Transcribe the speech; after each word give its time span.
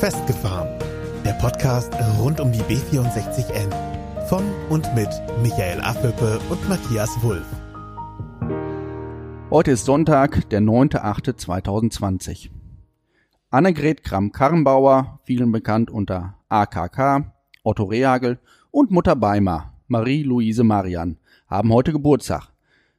Festgefahren. 0.00 0.68
Der 1.24 1.32
Podcast 1.32 1.90
rund 2.18 2.38
um 2.38 2.52
die 2.52 2.60
B64N. 2.60 3.72
Von 4.26 4.44
und 4.68 4.94
mit 4.94 5.08
Michael 5.42 5.80
Affelpe 5.80 6.38
und 6.50 6.68
Matthias 6.68 7.10
Wulff. 7.22 7.46
Heute 9.48 9.70
ist 9.70 9.86
Sonntag, 9.86 10.50
der 10.50 10.60
9.8.2020. 10.60 12.50
Annegret 13.48 14.04
Kramp-Karrenbauer, 14.04 15.20
vielen 15.24 15.50
bekannt 15.50 15.90
unter 15.90 16.34
AKK, 16.50 17.32
Otto 17.62 17.84
Rehagel 17.84 18.38
und 18.70 18.90
Mutter 18.90 19.16
Beimer, 19.16 19.72
Marie-Louise 19.88 20.62
Marian, 20.62 21.16
haben 21.48 21.72
heute 21.72 21.92
Geburtstag. 21.92 22.50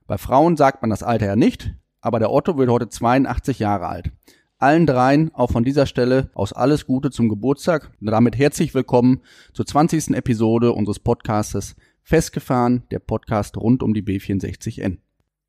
Bei 0.07 0.17
Frauen 0.17 0.57
sagt 0.57 0.81
man 0.81 0.89
das 0.89 1.03
Alter 1.03 1.27
ja 1.27 1.35
nicht, 1.35 1.75
aber 2.01 2.17
der 2.17 2.31
Otto 2.31 2.57
wird 2.57 2.71
heute 2.71 2.89
82 2.89 3.59
Jahre 3.59 3.85
alt. 3.85 4.11
Allen 4.59 4.87
dreien 4.87 5.29
auch 5.35 5.51
von 5.51 5.63
dieser 5.63 5.85
Stelle 5.85 6.31
aus 6.33 6.51
alles 6.51 6.87
Gute 6.87 7.11
zum 7.11 7.29
Geburtstag 7.29 7.91
und 8.01 8.07
damit 8.07 8.39
herzlich 8.39 8.73
willkommen 8.73 9.21
zur 9.53 9.67
20. 9.67 10.15
Episode 10.15 10.73
unseres 10.73 10.97
Podcastes 10.97 11.75
Festgefahren, 12.01 12.81
der 12.89 12.97
Podcast 12.97 13.55
rund 13.57 13.83
um 13.83 13.93
die 13.93 14.01
B64N. 14.01 14.97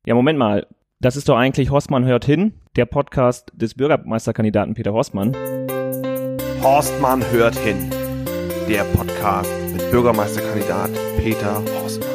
Ja, 0.05 0.13
Moment 0.13 0.37
mal. 0.37 0.67
Das 0.99 1.15
ist 1.17 1.27
doch 1.27 1.37
eigentlich 1.37 1.71
Horstmann 1.71 2.05
hört 2.05 2.23
hin, 2.23 2.53
der 2.75 2.85
Podcast 2.85 3.51
des 3.55 3.73
Bürgermeisterkandidaten 3.73 4.75
Peter 4.75 4.93
Horstmann. 4.93 5.35
Horstmann 6.61 7.23
hört 7.31 7.55
hin, 7.55 7.89
der 8.69 8.83
Podcast 8.83 9.51
mit 9.73 9.89
Bürgermeisterkandidat 9.89 10.91
Peter 11.17 11.63
Horstmann. 11.81 12.09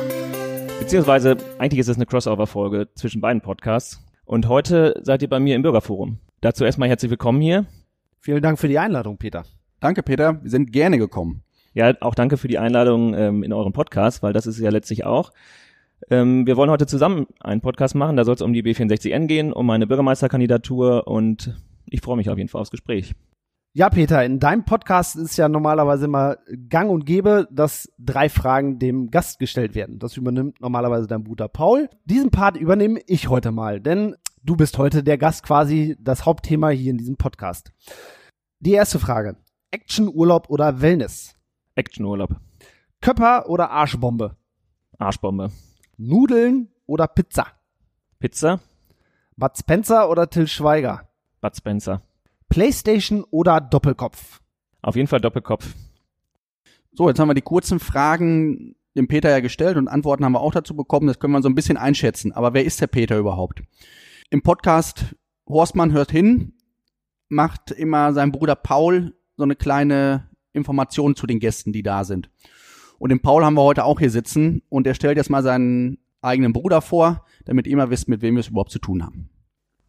Beziehungsweise 0.78 1.38
eigentlich 1.58 1.80
ist 1.80 1.88
es 1.88 1.96
eine 1.96 2.06
Crossover-Folge 2.06 2.86
zwischen 2.94 3.20
beiden 3.20 3.42
Podcasts. 3.42 4.00
Und 4.26 4.48
heute 4.48 5.00
seid 5.02 5.22
ihr 5.22 5.28
bei 5.28 5.40
mir 5.40 5.56
im 5.56 5.62
Bürgerforum. 5.62 6.20
Dazu 6.44 6.62
erstmal 6.66 6.90
herzlich 6.90 7.10
willkommen 7.10 7.40
hier. 7.40 7.64
Vielen 8.20 8.42
Dank 8.42 8.58
für 8.58 8.68
die 8.68 8.78
Einladung, 8.78 9.16
Peter. 9.16 9.44
Danke, 9.80 10.02
Peter. 10.02 10.42
Wir 10.42 10.50
sind 10.50 10.72
gerne 10.72 10.98
gekommen. 10.98 11.42
Ja, 11.72 11.94
auch 12.02 12.14
danke 12.14 12.36
für 12.36 12.48
die 12.48 12.58
Einladung 12.58 13.14
ähm, 13.14 13.42
in 13.42 13.50
euren 13.54 13.72
Podcast, 13.72 14.22
weil 14.22 14.34
das 14.34 14.46
ist 14.46 14.58
ja 14.58 14.68
letztlich 14.68 15.06
auch. 15.06 15.32
Ähm, 16.10 16.46
wir 16.46 16.58
wollen 16.58 16.68
heute 16.68 16.86
zusammen 16.86 17.28
einen 17.40 17.62
Podcast 17.62 17.94
machen. 17.94 18.18
Da 18.18 18.26
soll 18.26 18.34
es 18.34 18.42
um 18.42 18.52
die 18.52 18.62
B64N 18.62 19.26
gehen, 19.26 19.54
um 19.54 19.64
meine 19.64 19.86
Bürgermeisterkandidatur 19.86 21.06
und 21.06 21.58
ich 21.86 22.02
freue 22.02 22.18
mich 22.18 22.28
auf 22.28 22.36
jeden 22.36 22.50
Fall 22.50 22.60
aufs 22.60 22.70
Gespräch. 22.70 23.14
Ja, 23.72 23.88
Peter, 23.88 24.22
in 24.22 24.38
deinem 24.38 24.66
Podcast 24.66 25.16
ist 25.16 25.38
ja 25.38 25.48
normalerweise 25.48 26.04
immer 26.04 26.36
gang 26.68 26.90
und 26.90 27.06
gäbe, 27.06 27.48
dass 27.52 27.90
drei 27.98 28.28
Fragen 28.28 28.78
dem 28.78 29.10
Gast 29.10 29.38
gestellt 29.38 29.74
werden. 29.74 29.98
Das 29.98 30.18
übernimmt 30.18 30.60
normalerweise 30.60 31.06
dein 31.06 31.24
Bruder 31.24 31.48
Paul. 31.48 31.88
Diesen 32.04 32.30
Part 32.30 32.58
übernehme 32.58 33.00
ich 33.06 33.30
heute 33.30 33.50
mal, 33.50 33.80
denn 33.80 34.16
du 34.44 34.56
bist 34.56 34.78
heute 34.78 35.02
der 35.02 35.18
Gast 35.18 35.42
quasi 35.42 35.96
das 35.98 36.26
Hauptthema 36.26 36.68
hier 36.68 36.90
in 36.90 36.98
diesem 36.98 37.16
Podcast. 37.16 37.72
Die 38.60 38.72
erste 38.72 38.98
Frage. 38.98 39.36
Actionurlaub 39.70 40.50
oder 40.50 40.80
Wellness? 40.80 41.34
Actionurlaub. 41.74 42.36
Köpper 43.00 43.48
oder 43.48 43.70
Arschbombe? 43.70 44.36
Arschbombe. 44.98 45.50
Nudeln 45.96 46.68
oder 46.86 47.08
Pizza? 47.08 47.46
Pizza. 48.20 48.60
Bud 49.36 49.58
Spencer 49.58 50.08
oder 50.08 50.30
Till 50.30 50.46
Schweiger? 50.46 51.08
Bud 51.40 51.56
Spencer. 51.56 52.02
Playstation 52.48 53.24
oder 53.30 53.60
Doppelkopf? 53.60 54.40
Auf 54.82 54.94
jeden 54.94 55.08
Fall 55.08 55.20
Doppelkopf. 55.20 55.74
So, 56.92 57.08
jetzt 57.08 57.18
haben 57.18 57.28
wir 57.28 57.34
die 57.34 57.42
kurzen 57.42 57.80
Fragen 57.80 58.76
dem 58.94 59.08
Peter 59.08 59.30
ja 59.30 59.40
gestellt 59.40 59.76
und 59.76 59.88
Antworten 59.88 60.24
haben 60.24 60.32
wir 60.32 60.40
auch 60.40 60.52
dazu 60.52 60.76
bekommen. 60.76 61.08
Das 61.08 61.18
können 61.18 61.32
wir 61.32 61.42
so 61.42 61.48
ein 61.48 61.56
bisschen 61.56 61.76
einschätzen. 61.76 62.30
Aber 62.30 62.54
wer 62.54 62.64
ist 62.64 62.80
der 62.80 62.86
Peter 62.86 63.18
überhaupt? 63.18 63.62
Im 64.30 64.42
Podcast 64.42 65.14
Horstmann 65.46 65.92
hört 65.92 66.10
hin, 66.10 66.54
macht 67.28 67.70
immer 67.70 68.12
sein 68.12 68.32
Bruder 68.32 68.56
Paul 68.56 69.14
so 69.36 69.42
eine 69.42 69.56
kleine 69.56 70.28
Information 70.52 71.14
zu 71.14 71.26
den 71.26 71.40
Gästen, 71.40 71.72
die 71.72 71.82
da 71.82 72.04
sind. 72.04 72.30
Und 72.98 73.10
den 73.10 73.20
Paul 73.20 73.44
haben 73.44 73.54
wir 73.54 73.62
heute 73.62 73.84
auch 73.84 73.98
hier 73.98 74.10
sitzen 74.10 74.62
und 74.68 74.86
er 74.86 74.94
stellt 74.94 75.16
jetzt 75.16 75.30
mal 75.30 75.42
seinen 75.42 75.98
eigenen 76.22 76.52
Bruder 76.52 76.80
vor, 76.80 77.24
damit 77.44 77.66
ihr 77.66 77.76
mal 77.76 77.90
wisst, 77.90 78.08
mit 78.08 78.22
wem 78.22 78.34
wir 78.36 78.40
es 78.40 78.48
überhaupt 78.48 78.70
zu 78.70 78.78
tun 78.78 79.02
haben. 79.04 79.28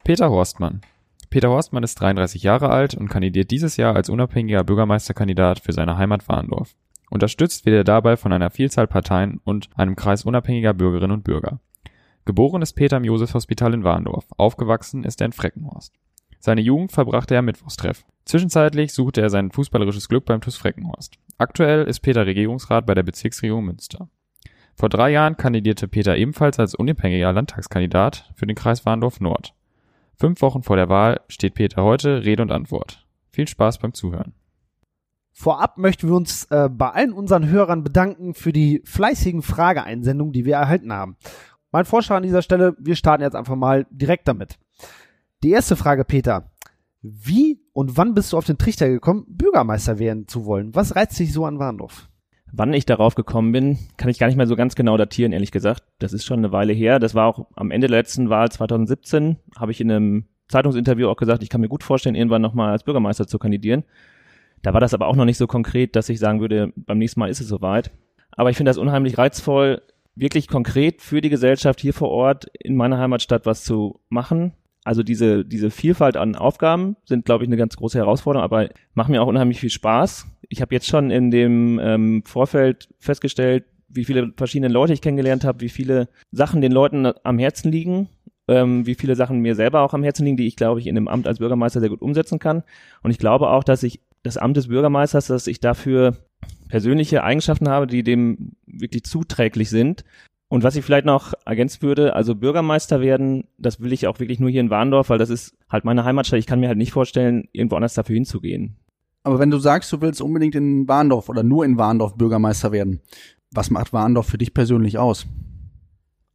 Peter 0.03 0.29
Horstmann. 0.29 0.81
Peter 1.29 1.49
Horstmann 1.49 1.83
ist 1.83 1.95
33 1.95 2.43
Jahre 2.43 2.69
alt 2.69 2.93
und 2.93 3.07
kandidiert 3.07 3.51
dieses 3.51 3.77
Jahr 3.77 3.95
als 3.95 4.09
unabhängiger 4.09 4.63
Bürgermeisterkandidat 4.63 5.59
für 5.59 5.73
seine 5.73 5.97
Heimat 5.97 6.27
Warndorf. 6.27 6.75
Unterstützt 7.09 7.65
wird 7.65 7.75
er 7.75 7.83
dabei 7.83 8.17
von 8.17 8.33
einer 8.33 8.49
Vielzahl 8.49 8.87
Parteien 8.87 9.39
und 9.43 9.69
einem 9.75 9.95
Kreis 9.95 10.25
unabhängiger 10.25 10.73
Bürgerinnen 10.73 11.13
und 11.13 11.23
Bürger. 11.23 11.59
Geboren 12.25 12.63
ist 12.63 12.73
Peter 12.73 12.97
im 12.97 13.03
Josefshospital 13.03 13.75
in 13.75 13.83
Warndorf. 13.83 14.25
Aufgewachsen 14.37 15.03
ist 15.03 15.21
er 15.21 15.27
in 15.27 15.31
Freckenhorst. 15.31 15.93
Seine 16.39 16.61
Jugend 16.61 16.91
verbrachte 16.91 17.35
er 17.35 17.39
am 17.39 17.45
Mittwochstreff. 17.45 18.03
Zwischenzeitlich 18.25 18.93
suchte 18.93 19.21
er 19.21 19.29
sein 19.29 19.51
fußballerisches 19.51 20.09
Glück 20.09 20.25
beim 20.25 20.41
TuS 20.41 20.57
Freckenhorst. 20.57 21.19
Aktuell 21.37 21.85
ist 21.85 21.99
Peter 21.99 22.25
Regierungsrat 22.25 22.87
bei 22.87 22.95
der 22.95 23.03
Bezirksregierung 23.03 23.65
Münster. 23.65 24.09
Vor 24.75 24.89
drei 24.89 25.11
Jahren 25.11 25.37
kandidierte 25.37 25.87
Peter 25.87 26.17
ebenfalls 26.17 26.59
als 26.59 26.73
unabhängiger 26.73 27.31
Landtagskandidat 27.31 28.31
für 28.35 28.47
den 28.47 28.55
Kreis 28.55 28.85
Warndorf 28.85 29.19
Nord. 29.19 29.53
Fünf 30.15 30.41
Wochen 30.41 30.63
vor 30.63 30.77
der 30.77 30.89
Wahl 30.89 31.21
steht 31.27 31.53
Peter 31.53 31.83
heute 31.83 32.25
Rede 32.25 32.41
und 32.41 32.51
Antwort. 32.51 33.05
Viel 33.31 33.47
Spaß 33.47 33.77
beim 33.77 33.93
Zuhören. 33.93 34.33
Vorab 35.31 35.77
möchten 35.77 36.07
wir 36.07 36.15
uns 36.15 36.45
äh, 36.45 36.69
bei 36.71 36.89
allen 36.89 37.11
unseren 37.11 37.49
Hörern 37.49 37.83
bedanken 37.83 38.33
für 38.33 38.53
die 38.53 38.81
fleißigen 38.85 39.41
Frageeinsendungen, 39.41 40.31
die 40.31 40.45
wir 40.45 40.55
erhalten 40.55 40.93
haben. 40.93 41.17
Mein 41.71 41.85
Vorschlag 41.85 42.17
an 42.17 42.23
dieser 42.23 42.41
Stelle, 42.41 42.75
wir 42.79 42.95
starten 42.95 43.23
jetzt 43.23 43.35
einfach 43.35 43.55
mal 43.55 43.85
direkt 43.89 44.27
damit. 44.27 44.57
Die 45.43 45.51
erste 45.51 45.75
Frage, 45.75 46.05
Peter. 46.05 46.51
Wie 47.01 47.59
und 47.73 47.97
wann 47.97 48.13
bist 48.13 48.33
du 48.33 48.37
auf 48.37 48.45
den 48.45 48.57
Trichter 48.57 48.89
gekommen, 48.89 49.25
Bürgermeister 49.27 49.99
werden 49.99 50.27
zu 50.27 50.45
wollen? 50.45 50.73
Was 50.73 50.95
reizt 50.95 51.19
dich 51.19 51.33
so 51.33 51.45
an 51.45 51.59
Warndorf? 51.59 52.09
Wann 52.51 52.73
ich 52.73 52.85
darauf 52.85 53.15
gekommen 53.15 53.51
bin, 53.51 53.77
kann 53.97 54.09
ich 54.09 54.17
gar 54.17 54.27
nicht 54.27 54.37
mehr 54.37 54.47
so 54.47 54.55
ganz 54.55 54.75
genau 54.75 54.95
datieren, 54.97 55.33
ehrlich 55.33 55.51
gesagt. 55.51 55.83
Das 55.99 56.13
ist 56.13 56.25
schon 56.25 56.39
eine 56.39 56.51
Weile 56.51 56.73
her. 56.73 56.99
Das 56.99 57.13
war 57.13 57.27
auch 57.27 57.47
am 57.55 57.69
Ende 57.69 57.87
der 57.87 57.97
letzten 57.97 58.29
Wahl 58.29 58.49
2017, 58.49 59.37
habe 59.57 59.71
ich 59.71 59.81
in 59.81 59.91
einem 59.91 60.25
Zeitungsinterview 60.47 61.09
auch 61.09 61.17
gesagt, 61.17 61.43
ich 61.43 61.49
kann 61.49 61.61
mir 61.61 61.67
gut 61.67 61.83
vorstellen, 61.83 62.15
irgendwann 62.15 62.41
nochmal 62.41 62.71
als 62.71 62.83
Bürgermeister 62.83 63.27
zu 63.27 63.39
kandidieren. 63.39 63.83
Da 64.61 64.73
war 64.73 64.79
das 64.79 64.93
aber 64.93 65.07
auch 65.07 65.15
noch 65.15 65.25
nicht 65.25 65.37
so 65.37 65.47
konkret, 65.47 65.95
dass 65.95 66.09
ich 66.09 66.19
sagen 66.19 66.39
würde, 66.39 66.71
beim 66.75 66.97
nächsten 66.97 67.19
Mal 67.19 67.29
ist 67.29 67.41
es 67.41 67.47
soweit. 67.47 67.91
Aber 68.31 68.49
ich 68.49 68.57
finde 68.57 68.69
das 68.69 68.77
unheimlich 68.77 69.17
reizvoll, 69.17 69.81
wirklich 70.15 70.47
konkret 70.47 71.01
für 71.01 71.21
die 71.21 71.29
Gesellschaft 71.29 71.81
hier 71.81 71.93
vor 71.93 72.09
Ort 72.09 72.45
in 72.59 72.75
meiner 72.75 72.97
Heimatstadt 72.97 73.45
was 73.45 73.63
zu 73.63 73.99
machen. 74.09 74.53
Also 74.83 75.01
diese, 75.03 75.43
diese 75.43 75.71
Vielfalt 75.71 76.15
an 76.15 76.35
Aufgaben 76.35 76.95
sind, 77.05 77.25
glaube 77.25 77.43
ich, 77.43 77.49
eine 77.49 77.57
ganz 77.57 77.75
große 77.75 77.97
Herausforderung, 77.97 78.43
aber 78.43 78.69
machen 78.93 79.11
mir 79.11 79.21
auch 79.21 79.27
unheimlich 79.27 79.59
viel 79.59 79.71
Spaß. 79.71 80.27
Ich 80.47 80.61
habe 80.61 80.75
jetzt 80.75 80.87
schon 80.87 81.09
in 81.09 81.31
dem 81.31 81.79
ähm, 81.81 82.23
Vorfeld 82.25 82.89
festgestellt, 82.99 83.65
wie 83.89 84.05
viele 84.05 84.31
verschiedene 84.37 84.71
Leute 84.71 84.93
ich 84.93 85.01
kennengelernt 85.01 85.43
habe, 85.43 85.61
wie 85.61 85.69
viele 85.69 86.07
Sachen 86.31 86.61
den 86.61 86.71
Leuten 86.71 87.11
am 87.23 87.39
Herzen 87.39 87.71
liegen, 87.71 88.09
ähm, 88.47 88.85
wie 88.85 88.95
viele 88.95 89.15
Sachen 89.15 89.39
mir 89.39 89.55
selber 89.55 89.81
auch 89.81 89.93
am 89.93 90.03
Herzen 90.03 90.25
liegen, 90.25 90.37
die 90.37 90.47
ich, 90.47 90.55
glaube 90.55 90.79
ich, 90.79 90.87
in 90.87 90.95
dem 90.95 91.07
Amt 91.07 91.27
als 91.27 91.39
Bürgermeister 91.39 91.79
sehr 91.79 91.89
gut 91.89 92.01
umsetzen 92.01 92.37
kann. 92.37 92.63
Und 93.01 93.09
ich 93.09 93.17
glaube 93.17 93.49
auch, 93.49 93.63
dass 93.63 93.81
ich 93.81 94.01
das 94.21 94.37
Amt 94.37 94.57
des 94.57 94.67
Bürgermeisters, 94.67 95.27
dass 95.27 95.47
ich 95.47 95.59
dafür 95.59 96.17
persönliche 96.67 97.23
Eigenschaften 97.23 97.69
habe, 97.69 97.87
die 97.87 98.03
dem 98.03 98.53
wirklich 98.65 99.03
zuträglich 99.03 99.69
sind. 99.69 100.03
Und 100.47 100.63
was 100.63 100.75
ich 100.75 100.85
vielleicht 100.85 101.05
noch 101.05 101.33
ergänzen 101.45 101.81
würde, 101.81 102.15
also 102.15 102.35
Bürgermeister 102.35 103.01
werden, 103.01 103.45
das 103.57 103.79
will 103.81 103.93
ich 103.93 104.07
auch 104.07 104.19
wirklich 104.19 104.39
nur 104.39 104.49
hier 104.49 104.61
in 104.61 104.69
Warndorf, 104.69 105.09
weil 105.09 105.17
das 105.17 105.29
ist 105.29 105.57
halt 105.69 105.85
meine 105.85 106.05
Heimatstadt. 106.05 106.39
Ich 106.39 106.45
kann 106.45 106.59
mir 106.59 106.67
halt 106.67 106.77
nicht 106.77 106.91
vorstellen, 106.91 107.49
irgendwo 107.51 107.75
anders 107.75 107.95
dafür 107.95 108.13
hinzugehen. 108.13 108.77
Aber 109.23 109.39
wenn 109.39 109.49
du 109.49 109.57
sagst, 109.57 109.91
du 109.91 110.01
willst 110.01 110.21
unbedingt 110.21 110.53
in 110.53 110.87
Warndorf 110.87 111.29
oder 111.29 111.41
nur 111.41 111.65
in 111.65 111.77
Warndorf 111.77 112.15
Bürgermeister 112.15 112.71
werden, 112.71 113.01
was 113.51 113.71
macht 113.71 113.91
Warndorf 113.91 114.27
für 114.27 114.37
dich 114.37 114.53
persönlich 114.53 114.99
aus? 114.99 115.25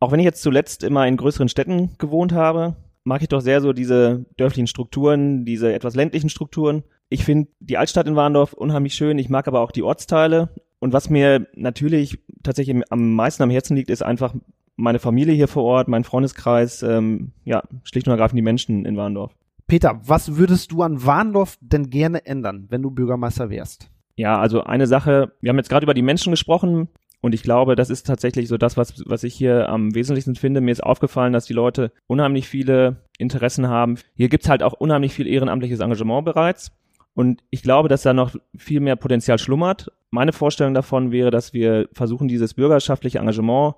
Auch 0.01 0.11
wenn 0.11 0.19
ich 0.19 0.25
jetzt 0.25 0.43
zuletzt 0.43 0.83
immer 0.83 1.07
in 1.07 1.17
größeren 1.17 1.49
Städten 1.49 1.91
gewohnt 1.99 2.33
habe, 2.33 2.77
mag 3.05 3.23
ich 3.23 3.29
doch 3.29 3.41
sehr 3.41 3.61
so 3.61 3.73
diese 3.73 4.27
dörflichen 4.37 4.67
Strukturen, 4.67 5.45
diese 5.45 5.73
etwas 5.73 5.95
ländlichen 5.95 6.31
Strukturen. 6.31 6.83
Ich 7.11 7.25
finde 7.25 7.51
die 7.59 7.77
Altstadt 7.77 8.07
in 8.07 8.17
Warndorf 8.17 8.53
unheimlich 8.53 8.95
schön. 8.95 9.19
Ich 9.19 9.29
mag 9.29 9.49
aber 9.49 9.61
auch 9.61 9.73
die 9.73 9.83
Ortsteile. 9.83 10.49
Und 10.79 10.93
was 10.93 11.11
mir 11.11 11.49
natürlich 11.55 12.21
tatsächlich 12.43 12.83
am 12.91 13.15
meisten 13.15 13.43
am 13.43 13.51
Herzen 13.51 13.77
liegt, 13.77 13.91
ist 13.91 14.03
einfach 14.03 14.35
meine 14.77 15.01
Familie 15.01 15.35
hier 15.35 15.49
vor 15.49 15.65
Ort, 15.65 15.89
mein 15.89 16.05
Freundeskreis, 16.05 16.83
ähm, 16.83 17.33
ja, 17.45 17.63
schlicht 17.83 18.07
und 18.07 18.13
ergreifend 18.13 18.39
die 18.39 18.43
Menschen 18.43 18.87
in 18.87 18.97
Warndorf. 18.97 19.35
Peter, 19.67 20.01
was 20.05 20.37
würdest 20.37 20.73
du 20.73 20.83
an 20.83 21.05
Warndorf 21.05 21.59
denn 21.61 21.91
gerne 21.91 22.25
ändern, 22.25 22.67
wenn 22.71 22.81
du 22.81 22.91
Bürgermeister 22.91 23.51
wärst? 23.51 23.91
Ja, 24.17 24.39
also 24.39 24.63
eine 24.63 24.87
Sache, 24.87 25.33
wir 25.41 25.51
haben 25.51 25.59
jetzt 25.59 25.69
gerade 25.69 25.85
über 25.85 25.95
die 25.95 26.03
Menschen 26.03 26.31
gesprochen 26.31 26.89
und 27.21 27.35
ich 27.35 27.43
glaube, 27.43 27.77
das 27.77 27.91
ist 27.91 28.07
tatsächlich 28.07 28.49
so 28.49 28.57
das, 28.57 28.77
was, 28.77 29.03
was 29.07 29.25
ich 29.25 29.35
hier 29.35 29.69
am 29.69 29.95
wesentlichsten 29.95 30.37
finde. 30.37 30.61
Mir 30.61 30.73
ist 30.73 30.83
aufgefallen, 30.83 31.33
dass 31.33 31.45
die 31.45 31.53
Leute 31.53 31.93
unheimlich 32.07 32.49
viele 32.49 33.05
Interessen 33.19 33.69
haben. 33.69 33.97
Hier 34.15 34.29
gibt's 34.29 34.49
halt 34.49 34.63
auch 34.63 34.73
unheimlich 34.73 35.13
viel 35.13 35.27
ehrenamtliches 35.27 35.81
Engagement 35.81 36.25
bereits. 36.25 36.73
Und 37.21 37.45
ich 37.51 37.63
glaube, 37.63 37.91
dass 37.91 38.01
da 38.01 38.15
noch 38.15 38.35
viel 38.57 38.81
mehr 38.81 38.97
Potenzial 38.97 39.39
schlummert. 39.39 39.93
Meine 40.11 40.33
Vorstellung 40.33 40.73
davon 40.73 41.13
wäre, 41.13 41.31
dass 41.31 41.53
wir 41.53 41.87
versuchen, 41.93 42.29
dieses 42.29 42.55
bürgerschaftliche 42.55 43.19
Engagement 43.19 43.75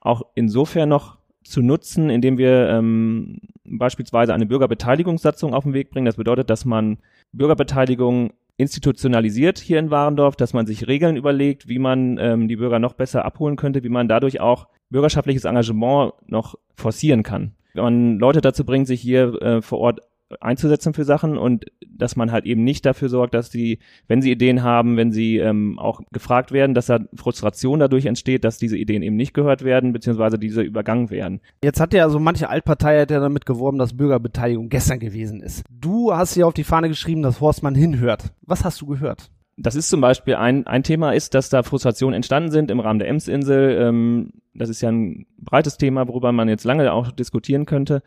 auch 0.00 0.22
insofern 0.34 0.88
noch 0.88 1.18
zu 1.44 1.62
nutzen, 1.62 2.10
indem 2.10 2.36
wir 2.36 2.68
ähm, 2.68 3.42
beispielsweise 3.62 4.34
eine 4.34 4.44
Bürgerbeteiligungssatzung 4.44 5.54
auf 5.54 5.62
den 5.62 5.72
Weg 5.72 5.90
bringen. 5.90 6.06
Das 6.06 6.16
bedeutet, 6.16 6.50
dass 6.50 6.64
man 6.64 6.98
Bürgerbeteiligung 7.30 8.32
institutionalisiert 8.56 9.60
hier 9.60 9.78
in 9.78 9.92
Warendorf, 9.92 10.34
dass 10.34 10.52
man 10.52 10.66
sich 10.66 10.88
Regeln 10.88 11.14
überlegt, 11.14 11.68
wie 11.68 11.78
man 11.78 12.18
ähm, 12.18 12.48
die 12.48 12.56
Bürger 12.56 12.80
noch 12.80 12.94
besser 12.94 13.24
abholen 13.24 13.54
könnte, 13.54 13.84
wie 13.84 13.88
man 13.88 14.08
dadurch 14.08 14.40
auch 14.40 14.66
bürgerschaftliches 14.90 15.44
Engagement 15.44 16.14
noch 16.26 16.56
forcieren 16.74 17.22
kann. 17.22 17.52
Wenn 17.74 17.84
man 17.84 18.18
Leute 18.18 18.40
dazu 18.40 18.64
bringt, 18.64 18.88
sich 18.88 19.00
hier 19.00 19.40
äh, 19.40 19.62
vor 19.62 19.78
Ort 19.78 20.00
einzusetzen 20.40 20.94
für 20.94 21.04
Sachen 21.04 21.36
und 21.36 21.66
dass 21.88 22.16
man 22.16 22.30
halt 22.30 22.46
eben 22.46 22.62
nicht 22.62 22.86
dafür 22.86 23.08
sorgt, 23.08 23.34
dass 23.34 23.50
die, 23.50 23.78
wenn 24.06 24.22
sie 24.22 24.30
Ideen 24.30 24.62
haben, 24.62 24.96
wenn 24.96 25.12
sie 25.12 25.38
ähm, 25.38 25.78
auch 25.78 26.00
gefragt 26.12 26.52
werden, 26.52 26.74
dass 26.74 26.86
da 26.86 27.00
Frustration 27.14 27.80
dadurch 27.80 28.06
entsteht, 28.06 28.44
dass 28.44 28.58
diese 28.58 28.76
Ideen 28.76 29.02
eben 29.02 29.16
nicht 29.16 29.34
gehört 29.34 29.64
werden, 29.64 29.92
beziehungsweise 29.92 30.38
diese 30.38 30.62
übergangen 30.62 31.10
werden. 31.10 31.40
Jetzt 31.64 31.80
hat 31.80 31.92
ja 31.92 32.08
so 32.08 32.20
manche 32.20 32.48
Altpartei 32.48 33.00
hat 33.00 33.10
ja 33.10 33.20
damit 33.20 33.46
geworben, 33.46 33.78
dass 33.78 33.96
Bürgerbeteiligung 33.96 34.68
gestern 34.68 35.00
gewesen 35.00 35.40
ist. 35.40 35.64
Du 35.70 36.14
hast 36.14 36.34
hier 36.34 36.46
auf 36.46 36.54
die 36.54 36.64
Fahne 36.64 36.88
geschrieben, 36.88 37.22
dass 37.22 37.40
Horstmann 37.40 37.74
hinhört. 37.74 38.32
Was 38.42 38.64
hast 38.64 38.80
du 38.80 38.86
gehört? 38.86 39.30
Das 39.56 39.74
ist 39.74 39.90
zum 39.90 40.00
Beispiel 40.00 40.36
ein, 40.36 40.66
ein 40.66 40.82
Thema 40.82 41.12
ist, 41.12 41.34
dass 41.34 41.50
da 41.50 41.62
Frustrationen 41.62 42.14
entstanden 42.14 42.50
sind 42.50 42.70
im 42.70 42.80
Rahmen 42.80 42.98
der 42.98 43.08
Emsinsel. 43.08 43.76
Ähm, 43.78 44.30
das 44.54 44.70
ist 44.70 44.80
ja 44.80 44.90
ein 44.90 45.26
breites 45.38 45.76
Thema, 45.76 46.08
worüber 46.08 46.32
man 46.32 46.48
jetzt 46.48 46.64
lange 46.64 46.90
auch 46.92 47.12
diskutieren 47.12 47.66
könnte. 47.66 48.02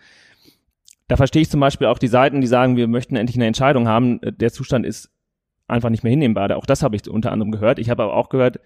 Da 1.07 1.17
verstehe 1.17 1.41
ich 1.41 1.49
zum 1.49 1.59
Beispiel 1.59 1.87
auch 1.87 1.99
die 1.99 2.07
Seiten, 2.07 2.41
die 2.41 2.47
sagen, 2.47 2.77
wir 2.77 2.87
möchten 2.87 3.15
endlich 3.15 3.35
eine 3.37 3.47
Entscheidung 3.47 3.87
haben. 3.87 4.19
Der 4.21 4.51
Zustand 4.51 4.85
ist 4.85 5.11
einfach 5.67 5.89
nicht 5.89 6.03
mehr 6.03 6.11
hinnehmbar. 6.11 6.55
Auch 6.55 6.65
das 6.65 6.83
habe 6.83 6.95
ich 6.95 7.09
unter 7.09 7.31
anderem 7.31 7.51
gehört. 7.51 7.79
Ich 7.79 7.89
habe 7.89 8.03
aber 8.03 8.15
auch 8.15 8.29
gehört, 8.29 8.59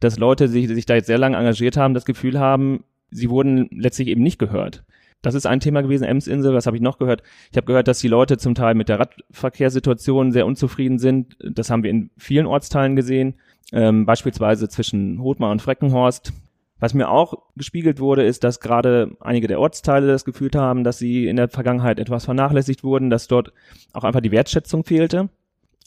dass 0.00 0.18
Leute, 0.18 0.48
die 0.48 0.66
sich 0.66 0.86
da 0.86 0.94
jetzt 0.94 1.06
sehr 1.06 1.18
lange 1.18 1.36
engagiert 1.36 1.76
haben, 1.76 1.94
das 1.94 2.04
Gefühl 2.04 2.38
haben, 2.38 2.84
sie 3.10 3.30
wurden 3.30 3.68
letztlich 3.70 4.08
eben 4.08 4.22
nicht 4.22 4.38
gehört. 4.38 4.84
Das 5.22 5.34
ist 5.34 5.46
ein 5.46 5.60
Thema 5.60 5.82
gewesen, 5.82 6.02
Emsinsel. 6.02 6.52
Was 6.52 6.66
habe 6.66 6.76
ich 6.76 6.82
noch 6.82 6.98
gehört? 6.98 7.22
Ich 7.52 7.56
habe 7.56 7.66
gehört, 7.66 7.86
dass 7.86 8.00
die 8.00 8.08
Leute 8.08 8.38
zum 8.38 8.56
Teil 8.56 8.74
mit 8.74 8.88
der 8.88 8.98
Radverkehrssituation 8.98 10.32
sehr 10.32 10.46
unzufrieden 10.46 10.98
sind. 10.98 11.36
Das 11.38 11.70
haben 11.70 11.84
wir 11.84 11.90
in 11.90 12.10
vielen 12.18 12.46
Ortsteilen 12.46 12.96
gesehen, 12.96 13.34
ähm, 13.72 14.04
beispielsweise 14.04 14.68
zwischen 14.68 15.22
Hothmar 15.22 15.52
und 15.52 15.62
Freckenhorst. 15.62 16.32
Was 16.82 16.94
mir 16.94 17.10
auch 17.10 17.44
gespiegelt 17.54 18.00
wurde, 18.00 18.24
ist, 18.24 18.42
dass 18.42 18.58
gerade 18.58 19.16
einige 19.20 19.46
der 19.46 19.60
Ortsteile 19.60 20.08
das 20.08 20.24
Gefühl 20.24 20.50
haben, 20.56 20.82
dass 20.82 20.98
sie 20.98 21.28
in 21.28 21.36
der 21.36 21.48
Vergangenheit 21.48 22.00
etwas 22.00 22.24
vernachlässigt 22.24 22.82
wurden, 22.82 23.08
dass 23.08 23.28
dort 23.28 23.52
auch 23.92 24.02
einfach 24.02 24.20
die 24.20 24.32
Wertschätzung 24.32 24.82
fehlte. 24.82 25.28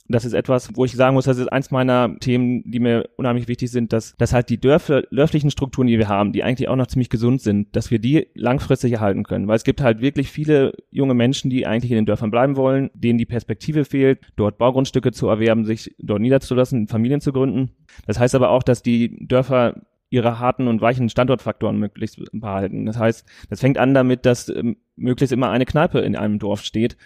Das 0.07 0.23
ist 0.23 0.31
etwas, 0.31 0.69
wo 0.73 0.85
ich 0.85 0.93
sagen 0.93 1.15
muss, 1.15 1.25
das 1.25 1.37
ist 1.37 1.51
eins 1.51 1.69
meiner 1.69 2.17
Themen, 2.19 2.63
die 2.71 2.79
mir 2.79 3.09
unheimlich 3.17 3.49
wichtig 3.49 3.71
sind, 3.71 3.91
dass, 3.91 4.15
dass 4.15 4.31
halt 4.31 4.49
die 4.49 4.57
Dörfer, 4.57 5.01
dörflichen 5.11 5.51
Strukturen, 5.51 5.87
die 5.87 5.97
wir 5.97 6.07
haben, 6.07 6.31
die 6.31 6.43
eigentlich 6.43 6.69
auch 6.69 6.77
noch 6.77 6.87
ziemlich 6.87 7.09
gesund 7.09 7.41
sind, 7.41 7.75
dass 7.75 7.91
wir 7.91 7.99
die 7.99 8.27
langfristig 8.33 8.93
erhalten 8.93 9.23
können. 9.23 9.49
Weil 9.49 9.57
es 9.57 9.65
gibt 9.65 9.81
halt 9.81 9.99
wirklich 9.99 10.31
viele 10.31 10.71
junge 10.91 11.13
Menschen, 11.13 11.49
die 11.49 11.67
eigentlich 11.67 11.91
in 11.91 11.97
den 11.97 12.05
Dörfern 12.05 12.31
bleiben 12.31 12.55
wollen, 12.55 12.89
denen 12.93 13.19
die 13.19 13.25
Perspektive 13.25 13.83
fehlt, 13.83 14.19
dort 14.37 14.57
Baugrundstücke 14.57 15.11
zu 15.11 15.27
erwerben, 15.27 15.65
sich 15.65 15.93
dort 15.99 16.21
niederzulassen, 16.21 16.87
Familien 16.87 17.19
zu 17.19 17.33
gründen. 17.33 17.71
Das 18.07 18.17
heißt 18.17 18.35
aber 18.35 18.49
auch, 18.51 18.63
dass 18.63 18.81
die 18.81 19.27
Dörfer 19.27 19.81
ihre 20.15 20.39
harten 20.39 20.67
und 20.67 20.81
weichen 20.81 21.09
Standortfaktoren 21.09 21.77
möglichst 21.77 22.21
behalten. 22.31 22.85
Das 22.85 22.97
heißt, 22.97 23.25
das 23.49 23.59
fängt 23.59 23.77
an 23.77 23.93
damit, 23.93 24.25
dass 24.25 24.49
ähm, 24.49 24.77
möglichst 24.95 25.33
immer 25.33 25.49
eine 25.49 25.65
Kneipe 25.65 25.99
in 25.99 26.15
einem 26.15 26.39
Dorf 26.39 26.61
steht, 26.63 26.97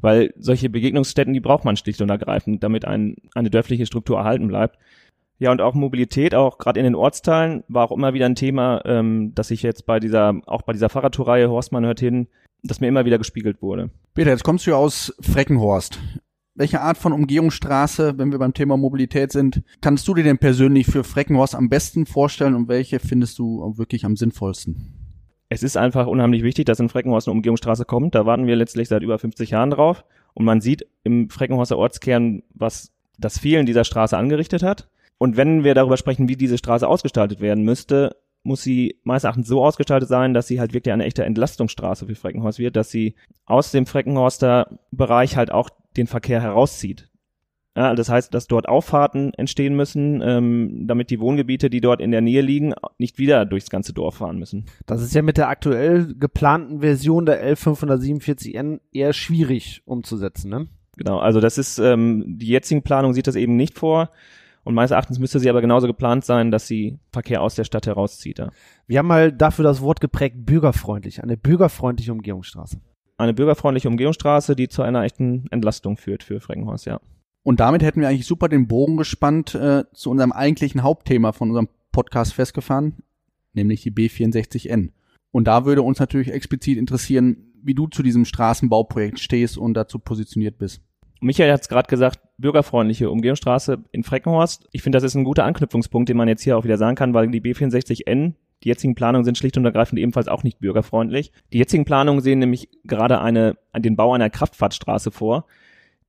weil 0.00 0.32
solche 0.38 0.68
Begegnungsstätten, 0.68 1.32
die 1.32 1.40
braucht 1.40 1.64
man 1.64 1.76
schlicht 1.76 2.00
und 2.02 2.10
ergreifend, 2.10 2.62
damit 2.62 2.84
ein, 2.84 3.16
eine 3.34 3.50
dörfliche 3.50 3.86
Struktur 3.86 4.18
erhalten 4.18 4.48
bleibt. 4.48 4.78
Ja, 5.40 5.50
und 5.50 5.60
auch 5.60 5.74
Mobilität, 5.74 6.34
auch 6.34 6.58
gerade 6.58 6.80
in 6.80 6.84
den 6.84 6.94
Ortsteilen, 6.94 7.64
war 7.68 7.84
auch 7.84 7.96
immer 7.96 8.12
wieder 8.12 8.26
ein 8.26 8.34
Thema, 8.34 8.82
ähm, 8.84 9.32
dass 9.34 9.50
ich 9.50 9.62
jetzt 9.62 9.86
bei 9.86 9.98
dieser, 9.98 10.40
auch 10.46 10.62
bei 10.62 10.72
dieser 10.72 10.88
Fahrradtourreihe 10.88 11.48
Horstmann 11.48 11.86
hört 11.86 12.00
hin, 12.00 12.26
dass 12.62 12.80
mir 12.80 12.88
immer 12.88 13.04
wieder 13.04 13.18
gespiegelt 13.18 13.62
wurde. 13.62 13.90
Peter, 14.14 14.30
jetzt 14.30 14.44
kommst 14.44 14.66
du 14.66 14.74
aus 14.74 15.14
Freckenhorst. 15.20 15.98
Welche 16.58 16.80
Art 16.80 16.98
von 16.98 17.12
Umgehungsstraße, 17.12 18.18
wenn 18.18 18.32
wir 18.32 18.40
beim 18.40 18.52
Thema 18.52 18.76
Mobilität 18.76 19.30
sind, 19.30 19.62
kannst 19.80 20.08
du 20.08 20.14
dir 20.14 20.24
denn 20.24 20.38
persönlich 20.38 20.88
für 20.88 21.04
Freckenhorst 21.04 21.54
am 21.54 21.68
besten 21.68 22.04
vorstellen 22.04 22.56
und 22.56 22.66
welche 22.66 22.98
findest 22.98 23.38
du 23.38 23.74
wirklich 23.78 24.04
am 24.04 24.16
sinnvollsten? 24.16 24.92
Es 25.48 25.62
ist 25.62 25.76
einfach 25.76 26.08
unheimlich 26.08 26.42
wichtig, 26.42 26.66
dass 26.66 26.80
in 26.80 26.88
Freckenhorst 26.88 27.28
eine 27.28 27.36
Umgehungsstraße 27.36 27.84
kommt. 27.84 28.16
Da 28.16 28.26
warten 28.26 28.48
wir 28.48 28.56
letztlich 28.56 28.88
seit 28.88 29.04
über 29.04 29.20
50 29.20 29.50
Jahren 29.50 29.70
drauf. 29.70 30.04
Und 30.34 30.46
man 30.46 30.60
sieht 30.60 30.84
im 31.04 31.30
Freckenhorster 31.30 31.78
Ortskern, 31.78 32.42
was 32.54 32.90
das 33.18 33.38
Fehlen 33.38 33.64
dieser 33.64 33.84
Straße 33.84 34.16
angerichtet 34.18 34.64
hat. 34.64 34.88
Und 35.16 35.36
wenn 35.36 35.62
wir 35.62 35.76
darüber 35.76 35.96
sprechen, 35.96 36.28
wie 36.28 36.36
diese 36.36 36.58
Straße 36.58 36.88
ausgestaltet 36.88 37.40
werden 37.40 37.62
müsste, 37.62 38.16
muss 38.42 38.62
sie 38.62 38.98
meines 39.04 39.22
Erachtens 39.22 39.46
so 39.46 39.64
ausgestaltet 39.64 40.08
sein, 40.08 40.34
dass 40.34 40.48
sie 40.48 40.58
halt 40.58 40.74
wirklich 40.74 40.92
eine 40.92 41.04
echte 41.04 41.24
Entlastungsstraße 41.24 42.06
für 42.06 42.16
Freckenhorst 42.16 42.58
wird, 42.58 42.74
dass 42.74 42.90
sie 42.90 43.14
aus 43.46 43.70
dem 43.70 43.86
Freckenhorster 43.86 44.80
Bereich 44.90 45.36
halt 45.36 45.52
auch 45.52 45.70
den 45.96 46.06
Verkehr 46.06 46.40
herauszieht. 46.40 47.10
Ja, 47.78 47.94
das 47.94 48.08
heißt, 48.08 48.34
dass 48.34 48.48
dort 48.48 48.68
Auffahrten 48.68 49.32
entstehen 49.34 49.76
müssen, 49.76 50.20
ähm, 50.20 50.88
damit 50.88 51.10
die 51.10 51.20
Wohngebiete, 51.20 51.70
die 51.70 51.80
dort 51.80 52.00
in 52.00 52.10
der 52.10 52.20
Nähe 52.20 52.40
liegen, 52.40 52.74
nicht 52.98 53.18
wieder 53.18 53.46
durchs 53.46 53.70
ganze 53.70 53.92
Dorf 53.92 54.16
fahren 54.16 54.36
müssen. 54.36 54.66
Das 54.86 55.00
ist 55.00 55.14
ja 55.14 55.22
mit 55.22 55.36
der 55.36 55.48
aktuell 55.48 56.12
geplanten 56.16 56.80
Version 56.80 57.24
der 57.24 57.54
L547N 57.54 58.80
eher 58.90 59.12
schwierig 59.12 59.82
umzusetzen, 59.84 60.50
ne? 60.50 60.66
Genau, 60.96 61.20
also 61.20 61.38
das 61.38 61.56
ist, 61.56 61.78
ähm, 61.78 62.24
die 62.26 62.48
jetzigen 62.48 62.82
Planung 62.82 63.12
sieht 63.12 63.28
das 63.28 63.36
eben 63.36 63.54
nicht 63.54 63.78
vor. 63.78 64.10
Und 64.64 64.74
meines 64.74 64.90
Erachtens 64.90 65.20
müsste 65.20 65.38
sie 65.38 65.48
aber 65.48 65.60
genauso 65.60 65.86
geplant 65.86 66.24
sein, 66.24 66.50
dass 66.50 66.66
sie 66.66 66.98
Verkehr 67.12 67.42
aus 67.42 67.54
der 67.54 67.62
Stadt 67.62 67.86
herauszieht. 67.86 68.40
Ja. 68.40 68.50
Wir 68.88 68.98
haben 68.98 69.06
mal 69.06 69.30
dafür 69.30 69.62
das 69.62 69.80
Wort 69.80 70.00
geprägt, 70.00 70.34
bürgerfreundlich, 70.44 71.22
eine 71.22 71.36
bürgerfreundliche 71.36 72.10
Umgehungsstraße 72.10 72.80
eine 73.18 73.34
bürgerfreundliche 73.34 73.88
Umgehungsstraße, 73.88 74.56
die 74.56 74.68
zu 74.68 74.82
einer 74.82 75.02
echten 75.02 75.46
Entlastung 75.50 75.96
führt 75.96 76.22
für 76.22 76.40
Freckenhorst, 76.40 76.86
ja. 76.86 77.00
Und 77.42 77.60
damit 77.60 77.82
hätten 77.82 78.00
wir 78.00 78.08
eigentlich 78.08 78.26
super 78.26 78.48
den 78.48 78.68
Bogen 78.68 78.96
gespannt 78.96 79.54
äh, 79.54 79.84
zu 79.92 80.10
unserem 80.10 80.32
eigentlichen 80.32 80.82
Hauptthema 80.82 81.32
von 81.32 81.48
unserem 81.48 81.68
Podcast 81.92 82.34
festgefahren, 82.34 82.96
nämlich 83.54 83.82
die 83.82 83.90
B64N. 83.90 84.90
Und 85.30 85.44
da 85.48 85.64
würde 85.64 85.82
uns 85.82 85.98
natürlich 85.98 86.32
explizit 86.32 86.78
interessieren, 86.78 87.52
wie 87.62 87.74
du 87.74 87.86
zu 87.86 88.02
diesem 88.02 88.24
Straßenbauprojekt 88.24 89.18
stehst 89.18 89.58
und 89.58 89.74
dazu 89.74 89.98
positioniert 89.98 90.58
bist. 90.58 90.82
Michael 91.20 91.52
hat 91.52 91.62
es 91.62 91.68
gerade 91.68 91.88
gesagt, 91.88 92.20
bürgerfreundliche 92.38 93.10
Umgehungsstraße 93.10 93.82
in 93.90 94.04
Freckenhorst. 94.04 94.68
Ich 94.72 94.82
finde, 94.82 94.96
das 94.96 95.02
ist 95.02 95.16
ein 95.16 95.24
guter 95.24 95.44
Anknüpfungspunkt, 95.44 96.08
den 96.08 96.16
man 96.16 96.28
jetzt 96.28 96.42
hier 96.42 96.56
auch 96.56 96.64
wieder 96.64 96.78
sagen 96.78 96.96
kann, 96.96 97.14
weil 97.14 97.28
die 97.28 97.40
B64N 97.40 98.34
die 98.64 98.68
jetzigen 98.68 98.94
Planungen 98.94 99.24
sind 99.24 99.38
schlicht 99.38 99.56
und 99.56 99.64
ergreifend 99.64 100.00
ebenfalls 100.00 100.28
auch 100.28 100.42
nicht 100.42 100.58
bürgerfreundlich. 100.58 101.32
Die 101.52 101.58
jetzigen 101.58 101.84
Planungen 101.84 102.20
sehen 102.20 102.40
nämlich 102.40 102.68
gerade 102.84 103.20
eine, 103.20 103.56
den 103.76 103.96
Bau 103.96 104.12
einer 104.12 104.30
Kraftfahrtstraße 104.30 105.10
vor, 105.10 105.46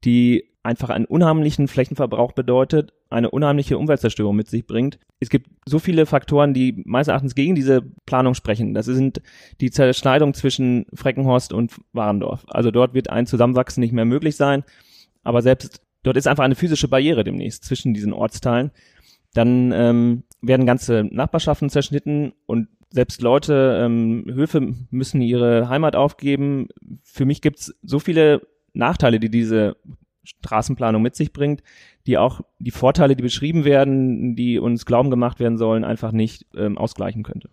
die 0.03 0.45
einfach 0.63 0.89
einen 0.89 1.05
unheimlichen 1.05 1.67
Flächenverbrauch 1.67 2.33
bedeutet, 2.33 2.93
eine 3.09 3.31
unheimliche 3.31 3.77
Umweltzerstörung 3.77 4.35
mit 4.35 4.49
sich 4.49 4.67
bringt. 4.67 4.99
Es 5.19 5.29
gibt 5.29 5.49
so 5.65 5.79
viele 5.79 6.05
Faktoren, 6.05 6.53
die 6.53 6.83
meines 6.85 7.07
Erachtens 7.07 7.33
gegen 7.33 7.55
diese 7.55 7.81
Planung 8.05 8.33
sprechen. 8.33 8.73
Das 8.73 8.85
sind 8.85 9.21
die 9.61 9.71
Zerschneidung 9.71 10.33
zwischen 10.33 10.85
Freckenhorst 10.93 11.53
und 11.53 11.79
Warendorf. 11.93 12.45
Also 12.49 12.71
dort 12.71 12.93
wird 12.93 13.09
ein 13.09 13.25
Zusammenwachsen 13.25 13.81
nicht 13.81 13.93
mehr 13.93 14.05
möglich 14.05 14.35
sein. 14.35 14.63
Aber 15.23 15.41
selbst 15.41 15.81
dort 16.03 16.17
ist 16.17 16.27
einfach 16.27 16.43
eine 16.43 16.55
physische 16.55 16.87
Barriere 16.87 17.23
demnächst 17.23 17.63
zwischen 17.63 17.93
diesen 17.93 18.13
Ortsteilen. 18.13 18.71
Dann 19.33 19.71
ähm, 19.71 20.23
werden 20.41 20.65
ganze 20.65 21.03
Nachbarschaften 21.03 21.69
zerschnitten 21.69 22.33
und 22.45 22.67
selbst 22.91 23.21
Leute, 23.21 23.79
ähm, 23.83 24.25
Höfe 24.27 24.73
müssen 24.89 25.21
ihre 25.21 25.69
Heimat 25.69 25.95
aufgeben. 25.95 26.67
Für 27.03 27.25
mich 27.25 27.41
gibt's 27.41 27.75
so 27.83 27.99
viele 27.99 28.47
Nachteile, 28.73 29.19
die 29.19 29.29
diese 29.29 29.77
Straßenplanung 30.23 31.01
mit 31.01 31.15
sich 31.15 31.33
bringt, 31.33 31.61
die 32.07 32.17
auch 32.17 32.41
die 32.59 32.71
Vorteile, 32.71 33.15
die 33.15 33.23
beschrieben 33.23 33.65
werden, 33.65 34.35
die 34.35 34.59
uns 34.59 34.85
glauben 34.85 35.09
gemacht 35.09 35.39
werden 35.39 35.57
sollen, 35.57 35.83
einfach 35.83 36.11
nicht 36.11 36.45
ähm, 36.55 36.77
ausgleichen 36.77 37.23
könnte. 37.23 37.49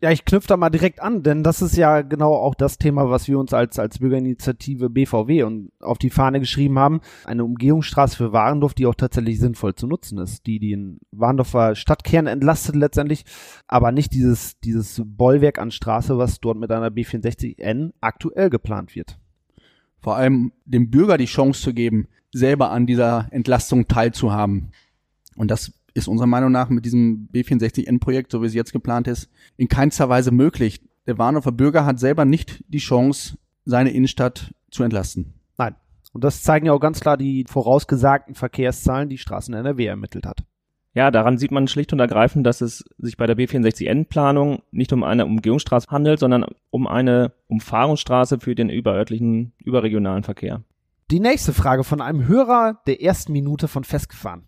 Ja, 0.00 0.10
ich 0.10 0.24
knüpfe 0.24 0.48
da 0.48 0.56
mal 0.56 0.70
direkt 0.70 1.00
an, 1.00 1.22
denn 1.22 1.42
das 1.42 1.62
ist 1.62 1.76
ja 1.76 2.02
genau 2.02 2.34
auch 2.34 2.54
das 2.54 2.76
Thema, 2.76 3.08
was 3.08 3.26
wir 3.26 3.38
uns 3.38 3.54
als, 3.54 3.78
als 3.78 4.00
Bürgerinitiative 4.00 4.90
BVW 4.90 5.44
und 5.44 5.72
auf 5.80 5.96
die 5.98 6.10
Fahne 6.10 6.40
geschrieben 6.40 6.78
haben. 6.78 7.00
Eine 7.24 7.44
Umgehungsstraße 7.44 8.16
für 8.16 8.32
Warendorf, 8.32 8.74
die 8.74 8.86
auch 8.86 8.94
tatsächlich 8.94 9.38
sinnvoll 9.38 9.74
zu 9.74 9.86
nutzen 9.86 10.18
ist, 10.18 10.46
die 10.46 10.58
den 10.58 10.98
Warendorfer 11.10 11.74
Stadtkern 11.74 12.26
entlastet 12.26 12.76
letztendlich, 12.76 13.24
aber 13.66 13.92
nicht 13.92 14.12
dieses, 14.12 14.58
dieses 14.60 15.00
Bollwerk 15.04 15.58
an 15.58 15.70
Straße, 15.70 16.18
was 16.18 16.38
dort 16.38 16.58
mit 16.58 16.70
einer 16.70 16.88
B64N 16.88 17.92
aktuell 18.02 18.50
geplant 18.50 18.94
wird. 18.94 19.18
Vor 20.00 20.16
allem 20.16 20.52
dem 20.66 20.90
Bürger 20.90 21.16
die 21.16 21.24
Chance 21.24 21.62
zu 21.62 21.72
geben, 21.72 22.08
selber 22.30 22.70
an 22.70 22.86
dieser 22.86 23.28
Entlastung 23.30 23.88
teilzuhaben. 23.88 24.72
Und 25.36 25.50
das 25.50 25.72
ist 25.94 26.08
unserer 26.08 26.26
Meinung 26.26 26.52
nach 26.52 26.68
mit 26.68 26.84
diesem 26.84 27.28
B64N-Projekt, 27.32 28.32
so 28.32 28.42
wie 28.42 28.46
es 28.46 28.54
jetzt 28.54 28.72
geplant 28.72 29.08
ist, 29.08 29.30
in 29.56 29.68
keinster 29.68 30.08
Weise 30.08 30.32
möglich. 30.32 30.82
Der 31.06 31.18
Warnower 31.18 31.52
Bürger 31.52 31.86
hat 31.86 31.98
selber 31.98 32.24
nicht 32.24 32.64
die 32.68 32.78
Chance, 32.78 33.38
seine 33.64 33.92
Innenstadt 33.92 34.54
zu 34.70 34.82
entlasten. 34.82 35.34
Nein. 35.56 35.76
Und 36.12 36.24
das 36.24 36.42
zeigen 36.42 36.66
ja 36.66 36.72
auch 36.72 36.80
ganz 36.80 37.00
klar 37.00 37.16
die 37.16 37.44
vorausgesagten 37.48 38.34
Verkehrszahlen, 38.34 39.08
die 39.08 39.18
Straßen 39.18 39.54
NRW 39.54 39.86
ermittelt 39.86 40.26
hat. 40.26 40.44
Ja, 40.94 41.10
daran 41.10 41.38
sieht 41.38 41.50
man 41.50 41.66
schlicht 41.66 41.92
und 41.92 41.98
ergreifend, 41.98 42.46
dass 42.46 42.60
es 42.60 42.84
sich 42.98 43.16
bei 43.16 43.26
der 43.26 43.36
B64N-Planung 43.36 44.62
nicht 44.70 44.92
um 44.92 45.02
eine 45.02 45.26
Umgehungsstraße 45.26 45.88
handelt, 45.90 46.20
sondern 46.20 46.46
um 46.70 46.86
eine 46.86 47.32
Umfahrungsstraße 47.48 48.38
für 48.38 48.54
den 48.54 48.70
überörtlichen, 48.70 49.52
überregionalen 49.58 50.22
Verkehr. 50.22 50.62
Die 51.10 51.18
nächste 51.18 51.52
Frage 51.52 51.82
von 51.82 52.00
einem 52.00 52.28
Hörer 52.28 52.80
der 52.86 53.02
ersten 53.02 53.32
Minute 53.32 53.66
von 53.66 53.82
Festgefahren. 53.82 54.46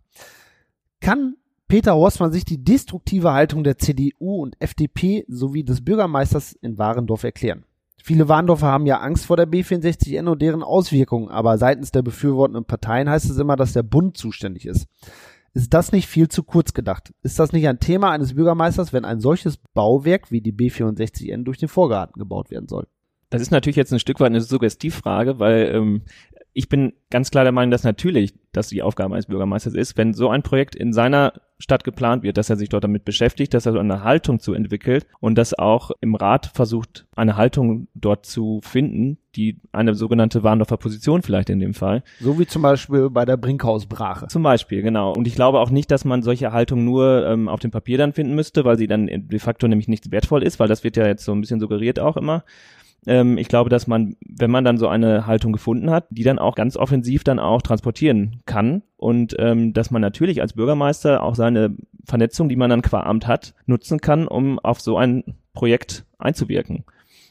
Kann 1.00 1.37
Peter 1.69 1.95
Horstmann 1.95 2.33
sich 2.33 2.45
die 2.45 2.62
destruktive 2.62 3.33
Haltung 3.33 3.65
der 3.65 3.79
CDU 3.79 4.43
und 4.43 4.57
FDP 4.61 5.25
sowie 5.29 5.65
des 5.65 5.85
Bürgermeisters 5.85 6.53
in 6.53 6.79
Warendorf 6.79 7.25
erklären? 7.25 7.65
Viele 8.03 8.29
Warendorfer 8.29 8.69
haben 8.69 8.87
ja 8.87 9.00
Angst 9.00 9.26
vor 9.26 9.37
der 9.37 9.49
B64N 9.49 10.29
und 10.29 10.41
deren 10.41 10.62
Auswirkungen, 10.62 11.29
aber 11.29 11.59
seitens 11.59 11.91
der 11.91 12.03
befürwortenden 12.03 12.65
Parteien 12.65 13.11
heißt 13.11 13.29
es 13.29 13.38
immer, 13.38 13.57
dass 13.57 13.73
der 13.73 13.83
Bund 13.83 14.17
zuständig 14.17 14.67
ist. 14.67 14.87
Ist 15.55 15.75
das 15.75 15.91
nicht 15.91 16.07
viel 16.07 16.29
zu 16.29 16.45
kurz 16.45 16.73
gedacht? 16.73 17.15
Ist 17.23 17.38
das 17.38 17.53
nicht 17.53 17.67
ein 17.67 17.81
Thema 17.81 18.11
eines 18.12 18.35
Bürgermeisters, 18.35 18.93
wenn 18.93 19.05
ein 19.05 19.21
solches 19.21 19.57
Bauwerk 19.75 20.31
wie 20.31 20.41
die 20.41 20.53
B64N 20.53 21.45
durch 21.45 21.59
den 21.59 21.69
Vorgarten 21.69 22.21
gebaut 22.21 22.50
werden 22.50 22.69
soll? 22.69 22.87
Das 23.31 23.43
ist 23.43 23.50
natürlich 23.50 23.76
jetzt 23.76 23.93
ein 23.93 23.99
Stück 23.99 24.21
weit 24.21 24.26
eine 24.26 24.41
Suggestivfrage, 24.41 25.41
weil 25.41 25.75
ähm, 25.75 26.03
ich 26.57 26.71
bin 26.71 26.95
ganz 27.11 27.31
klar 27.31 27.45
der 27.45 27.53
Meinung, 27.53 27.71
dass 27.71 27.85
natürlich 27.85 28.33
das 28.53 28.69
die 28.69 28.83
Aufgabe 28.83 29.13
eines 29.13 29.27
Bürgermeisters 29.27 29.75
ist, 29.75 29.99
wenn 29.99 30.15
so 30.15 30.31
ein 30.31 30.43
Projekt 30.43 30.75
in 30.75 30.95
seiner 30.95 31.35
Stadt 31.59 31.85
geplant 31.85 32.23
wird, 32.23 32.39
dass 32.39 32.49
er 32.49 32.57
sich 32.57 32.71
dort 32.71 32.83
damit 32.83 33.05
beschäftigt, 33.05 33.53
dass 33.53 33.67
er 33.67 33.73
so 33.73 33.79
eine 33.79 34.03
Haltung 34.03 34.41
zu 34.41 34.55
entwickelt 34.55 35.07
und 35.21 35.37
dass 35.37 35.53
auch 35.53 35.91
im 36.01 36.15
Rat 36.15 36.47
versucht, 36.47 37.07
eine 37.15 37.37
Haltung 37.37 37.89
dort 37.95 38.25
zu 38.25 38.61
finden, 38.63 39.19
die 39.35 39.59
eine 39.73 39.95
sogenannte 39.95 40.45
Warndorfer 40.45 40.79
Position 40.79 41.21
vielleicht 41.21 41.51
in 41.51 41.61
dem 41.61 41.75
Fall. 41.75 42.03
So 42.21 42.39
wie 42.39 42.47
zum 42.47 42.63
Beispiel 42.63 43.11
bei 43.11 43.27
der 43.27 43.37
Brinkhausbrache. 43.37 44.29
Zum 44.29 44.43
Beispiel, 44.43 44.81
genau. 44.81 45.13
Und 45.13 45.27
ich 45.27 45.35
glaube 45.35 45.61
auch 45.61 45.71
nicht, 45.71 45.91
dass 45.91 46.07
man 46.07 46.23
solche 46.23 46.53
Haltung 46.53 46.87
nur 46.87 47.27
ähm, 47.27 47.51
auf 47.51 47.61
dem 47.61 47.71
Papier 47.71 47.99
dann 47.99 48.15
finden 48.15 48.35
müsste, 48.35 48.65
weil 48.65 48.79
sie 48.79 48.87
dann 48.87 49.09
de 49.09 49.39
facto 49.39 49.69
nämlich 49.69 49.89
nicht 49.89 50.11
wertvoll 50.11 50.43
ist, 50.43 50.59
weil 50.59 50.69
das 50.69 50.85
wird 50.85 50.97
ja 50.97 51.07
jetzt 51.07 51.27
so 51.27 51.33
ein 51.33 51.43
bisschen 51.43 51.61
suggeriert 51.61 52.01
auch 52.01 52.17
immer, 52.17 52.45
ähm, 53.07 53.39
ich 53.39 53.49
glaube, 53.49 53.71
dass 53.71 53.87
man, 53.87 54.17
wenn 54.29 54.51
man 54.51 54.65
dann 54.65 54.79
so 54.79 54.89
eine 54.89 55.27
Haltung 55.27 55.53
gefunden 55.53 55.91
hat, 55.91 56.07
die 56.11 56.25
dann 56.25 56.39
auch 56.39 56.55
ganz 56.55 56.77
offensiv 56.77 57.25
dann 57.25 57.39
auch 57.39 57.63
transportieren 57.63 58.43
kann 58.47 58.83
und 58.97 59.37
ähm, 59.39 59.73
dass 59.73 59.91
man 59.91 60.03
natürlich 60.03 60.41
als 60.41 60.55
Bürgermeister 60.55 61.23
auch 61.23 61.35
seine 61.35 61.77
Vernetzung, 62.05 62.49
die 62.49 62.57
man 62.57 62.71
dann 62.71 62.83
qua 62.83 63.01
Amt 63.01 63.27
hat, 63.27 63.55
nutzen 63.67 64.01
kann, 64.01 64.27
um 64.29 64.59
auf 64.59 64.81
so 64.81 64.97
ein 64.97 65.25
Projekt 65.53 66.05
einzuwirken. 66.19 66.85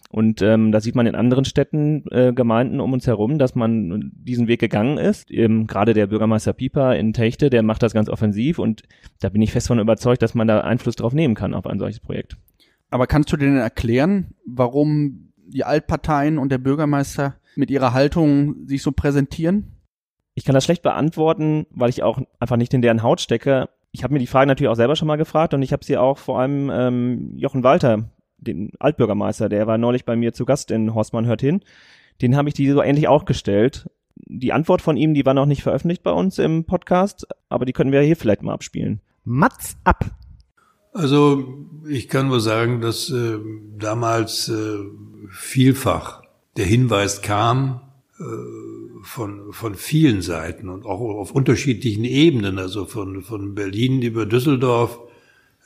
Und 0.09 0.41
ähm, 0.41 0.71
da 0.71 0.79
sieht 0.79 0.95
man 0.95 1.07
in 1.07 1.15
anderen 1.15 1.43
Städten, 1.43 2.05
äh, 2.09 2.31
Gemeinden 2.31 2.79
um 2.79 2.93
uns 2.93 3.05
herum, 3.05 3.37
dass 3.37 3.53
man 3.53 4.11
diesen 4.13 4.47
Weg 4.47 4.61
gegangen 4.61 4.97
ist. 4.97 5.29
Ähm, 5.29 5.67
Gerade 5.67 5.93
der 5.93 6.07
Bürgermeister 6.07 6.53
Pieper 6.53 6.95
in 6.95 7.11
Techte, 7.11 7.49
der 7.49 7.63
macht 7.63 7.83
das 7.83 7.93
ganz 7.93 8.07
offensiv 8.07 8.59
und 8.59 8.83
da 9.19 9.27
bin 9.27 9.41
ich 9.41 9.51
fest 9.51 9.67
von 9.67 9.79
überzeugt, 9.79 10.21
dass 10.21 10.33
man 10.33 10.47
da 10.47 10.61
Einfluss 10.61 10.95
drauf 10.95 11.13
nehmen 11.13 11.35
kann 11.35 11.53
auf 11.53 11.65
ein 11.65 11.79
solches 11.79 11.99
Projekt. 11.99 12.37
Aber 12.91 13.07
kannst 13.07 13.33
du 13.33 13.37
denn 13.37 13.57
erklären, 13.57 14.35
warum 14.45 15.24
die 15.47 15.63
Altparteien 15.63 16.37
und 16.37 16.51
der 16.51 16.57
Bürgermeister 16.57 17.35
mit 17.55 17.71
ihrer 17.71 17.93
Haltung 17.93 18.67
sich 18.67 18.81
so 18.81 18.91
präsentieren? 18.91 19.71
Ich 20.33 20.43
kann 20.43 20.55
das 20.55 20.65
schlecht 20.65 20.81
beantworten, 20.81 21.65
weil 21.69 21.89
ich 21.89 22.03
auch 22.03 22.19
einfach 22.39 22.57
nicht 22.57 22.73
in 22.73 22.81
deren 22.81 23.03
Haut 23.03 23.21
stecke. 23.21 23.69
Ich 23.91 24.03
habe 24.03 24.13
mir 24.13 24.19
die 24.19 24.27
Frage 24.27 24.47
natürlich 24.47 24.69
auch 24.69 24.75
selber 24.75 24.95
schon 24.95 25.07
mal 25.07 25.15
gefragt 25.15 25.53
und 25.53 25.61
ich 25.61 25.71
habe 25.71 25.85
sie 25.85 25.97
auch 25.97 26.17
vor 26.17 26.39
allem 26.39 26.69
ähm, 26.73 27.37
Jochen 27.37 27.63
Walter, 27.63 28.09
den 28.37 28.71
Altbürgermeister, 28.79 29.47
der 29.47 29.67
war 29.67 29.77
neulich 29.77 30.03
bei 30.03 30.15
mir 30.15 30.33
zu 30.33 30.45
Gast 30.45 30.71
in 30.71 30.93
Horstmann 30.93 31.25
hört 31.25 31.41
hin. 31.41 31.61
Den 32.21 32.35
habe 32.35 32.49
ich 32.49 32.53
die 32.53 32.69
so 32.69 32.81
ähnlich 32.81 33.07
auch 33.07 33.25
gestellt. 33.25 33.89
Die 34.15 34.53
Antwort 34.53 34.81
von 34.81 34.97
ihm, 34.97 35.13
die 35.13 35.25
war 35.25 35.33
noch 35.33 35.45
nicht 35.45 35.63
veröffentlicht 35.63 36.03
bei 36.03 36.11
uns 36.11 36.39
im 36.39 36.65
Podcast, 36.65 37.27
aber 37.49 37.65
die 37.65 37.73
können 37.73 37.91
wir 37.91 38.01
hier 38.01 38.15
vielleicht 38.15 38.43
mal 38.43 38.53
abspielen. 38.53 39.01
Mats 39.23 39.77
ab. 39.83 40.05
Also 40.95 41.67
ich 41.89 42.07
kann 42.07 42.29
nur 42.29 42.39
sagen, 42.39 42.79
dass 42.79 43.09
äh, 43.09 43.37
damals 43.77 44.47
äh, 44.47 44.77
vielfach 45.29 46.23
der 46.55 46.63
Hinweis 46.65 47.21
kam 47.21 47.81
äh, 48.17 48.23
von, 49.03 49.51
von 49.51 49.75
vielen 49.75 50.21
Seiten 50.21 50.69
und 50.69 50.85
auch 50.85 51.01
auf 51.01 51.31
unterschiedlichen 51.31 52.05
Ebenen, 52.05 52.59
also 52.59 52.85
von, 52.85 53.23
von 53.23 53.55
Berlin 53.55 54.01
über 54.01 54.25
Düsseldorf 54.25 54.97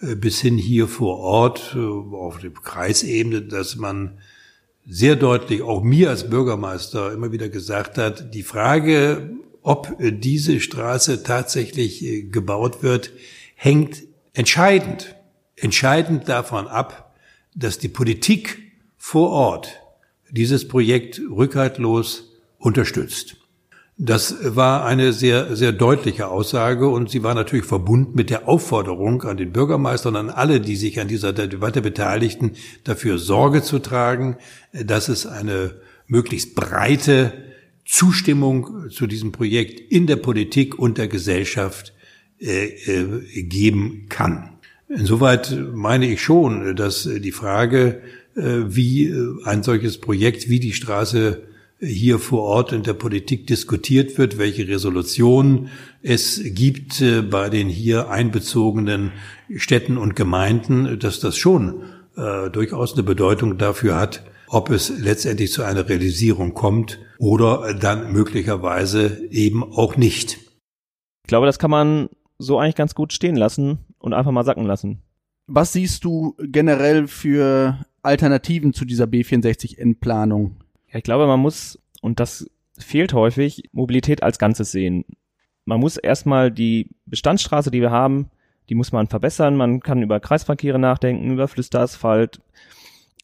äh, 0.02 0.16
bis 0.16 0.42
hin 0.42 0.58
hier 0.58 0.88
vor 0.88 1.20
Ort 1.20 1.76
äh, 1.78 1.80
auf 1.80 2.40
der 2.40 2.50
Kreisebene, 2.50 3.44
dass 3.44 3.76
man 3.76 4.18
sehr 4.88 5.16
deutlich, 5.16 5.62
auch 5.62 5.84
mir 5.84 6.10
als 6.10 6.28
Bürgermeister 6.28 7.14
immer 7.14 7.32
wieder 7.32 7.50
gesagt 7.50 8.00
hat, 8.00 8.34
die 8.34 8.42
Frage, 8.42 9.30
ob 9.62 9.96
diese 10.00 10.60
Straße 10.60 11.22
tatsächlich 11.22 12.04
äh, 12.04 12.24
gebaut 12.24 12.82
wird, 12.82 13.12
hängt 13.54 14.10
entscheidend 14.34 15.16
entscheidend 15.62 16.30
davon 16.30 16.68
ab, 16.68 17.16
dass 17.56 17.80
die 17.80 17.88
Politik 17.88 18.60
vor 18.98 19.30
Ort 19.30 19.80
dieses 20.32 20.68
Projekt 20.68 21.20
rückhaltlos 21.30 22.32
unterstützt. 22.58 23.38
Das 24.02 24.56
war 24.56 24.86
eine 24.86 25.12
sehr, 25.12 25.58
sehr 25.58 25.74
deutliche 25.74 26.30
Aussage 26.30 26.88
und 26.88 27.10
sie 27.10 27.22
war 27.22 27.36
natürlich 27.36 27.66
verbunden 27.66 28.14
mit 28.16 28.30
der 28.30 28.48
Aufforderung 28.48 29.24
an 29.24 29.36
den 29.36 29.52
Bürgermeister 29.52 30.08
und 30.08 30.16
an 30.16 30.30
alle, 30.30 30.62
die 30.62 30.78
sich 30.78 31.02
an 31.02 31.10
dieser 31.10 31.34
Debatte 31.34 31.82
beteiligten, 31.82 32.54
dafür 32.86 33.18
Sorge 33.18 33.62
zu 33.62 33.80
tragen, 33.80 34.38
dass 34.72 35.10
es 35.10 35.26
eine 35.26 35.82
möglichst 36.08 36.56
breite 36.56 37.34
Zustimmung 37.84 38.90
zu 38.90 39.06
diesem 39.06 39.34
Projekt 39.34 39.82
in 39.82 40.08
der 40.08 40.16
Politik 40.16 40.80
und 40.80 40.98
der 40.98 41.10
Gesellschaft 41.10 41.94
äh, 42.40 42.68
äh, 42.68 43.44
geben 43.44 44.06
kann. 44.08 44.59
Insoweit 44.90 45.56
meine 45.74 46.08
ich 46.08 46.22
schon, 46.22 46.76
dass 46.76 47.04
die 47.04 47.32
Frage, 47.32 48.02
äh, 48.36 48.42
wie 48.68 49.08
äh, 49.08 49.36
ein 49.46 49.62
solches 49.62 50.00
Projekt 50.00 50.50
wie 50.50 50.60
die 50.60 50.74
Straße 50.74 51.44
hier 51.80 52.20
vor 52.20 52.42
Ort 52.44 52.74
in 52.74 52.84
der 52.84 52.94
Politik 52.94 53.48
diskutiert 53.48 54.18
wird, 54.18 54.38
welche 54.38 54.68
Resolutionen 54.68 55.70
es 56.02 56.42
gibt 56.44 57.02
äh, 57.02 57.22
bei 57.22 57.50
den 57.50 57.70
hier 57.70 58.10
einbezogenen 58.10 59.12
Städten 59.56 59.98
und 59.98 60.16
Gemeinden, 60.16 61.00
dass 61.00 61.20
das 61.20 61.38
schon 61.38 61.84
äh, 62.18 62.50
durchaus 62.50 62.94
eine 62.94 63.04
Bedeutung 63.04 63.60
dafür 63.60 63.96
hat, 63.96 64.24
ob 64.48 64.72
es 64.72 64.90
letztendlich 64.90 65.52
zu 65.52 65.64
einer 65.64 65.88
Realisierung 65.88 66.56
kommt 66.56 67.00
oder 67.20 67.76
dann 67.76 68.12
möglicherweise 68.12 69.22
eben 69.30 69.64
auch 69.64 69.98
nicht. 69.98 70.40
Ich 71.26 71.28
glaube, 71.28 71.46
das 71.46 71.60
kann 71.60 71.70
man 71.72 72.10
so 72.40 72.58
eigentlich 72.58 72.76
ganz 72.76 72.96
gut 72.96 73.14
stehen 73.14 73.36
lassen 73.36 73.86
und 74.00 74.14
einfach 74.14 74.32
mal 74.32 74.44
sacken 74.44 74.66
lassen. 74.66 75.02
Was 75.48 75.74
siehst 75.74 76.04
du 76.04 76.36
generell 76.40 77.08
für 77.08 77.80
Alternativen 78.02 78.74
zu 78.74 78.86
dieser 78.86 79.06
B64N-Planung? 79.06 80.58
Ja, 80.92 80.98
ich 80.98 81.04
glaube, 81.04 81.28
man 81.28 81.40
muss, 81.40 81.80
und 82.02 82.20
das 82.20 82.50
fehlt 82.78 83.14
häufig, 83.14 83.70
Mobilität 83.72 84.24
als 84.24 84.40
Ganzes 84.40 84.72
sehen. 84.72 85.06
Man 85.66 85.80
muss 85.80 85.98
erstmal 85.98 86.52
die 86.52 86.90
Bestandsstraße, 87.06 87.72
die 87.72 87.82
wir 87.82 87.92
haben, 87.92 88.30
die 88.70 88.76
muss 88.76 88.92
man 88.92 89.08
verbessern. 89.08 89.56
Man 89.56 89.82
kann 89.82 90.02
über 90.02 90.20
Kreisverkehre 90.20 90.80
nachdenken, 90.80 91.32
über 91.32 91.48
Flüsterasphalt, 91.48 92.42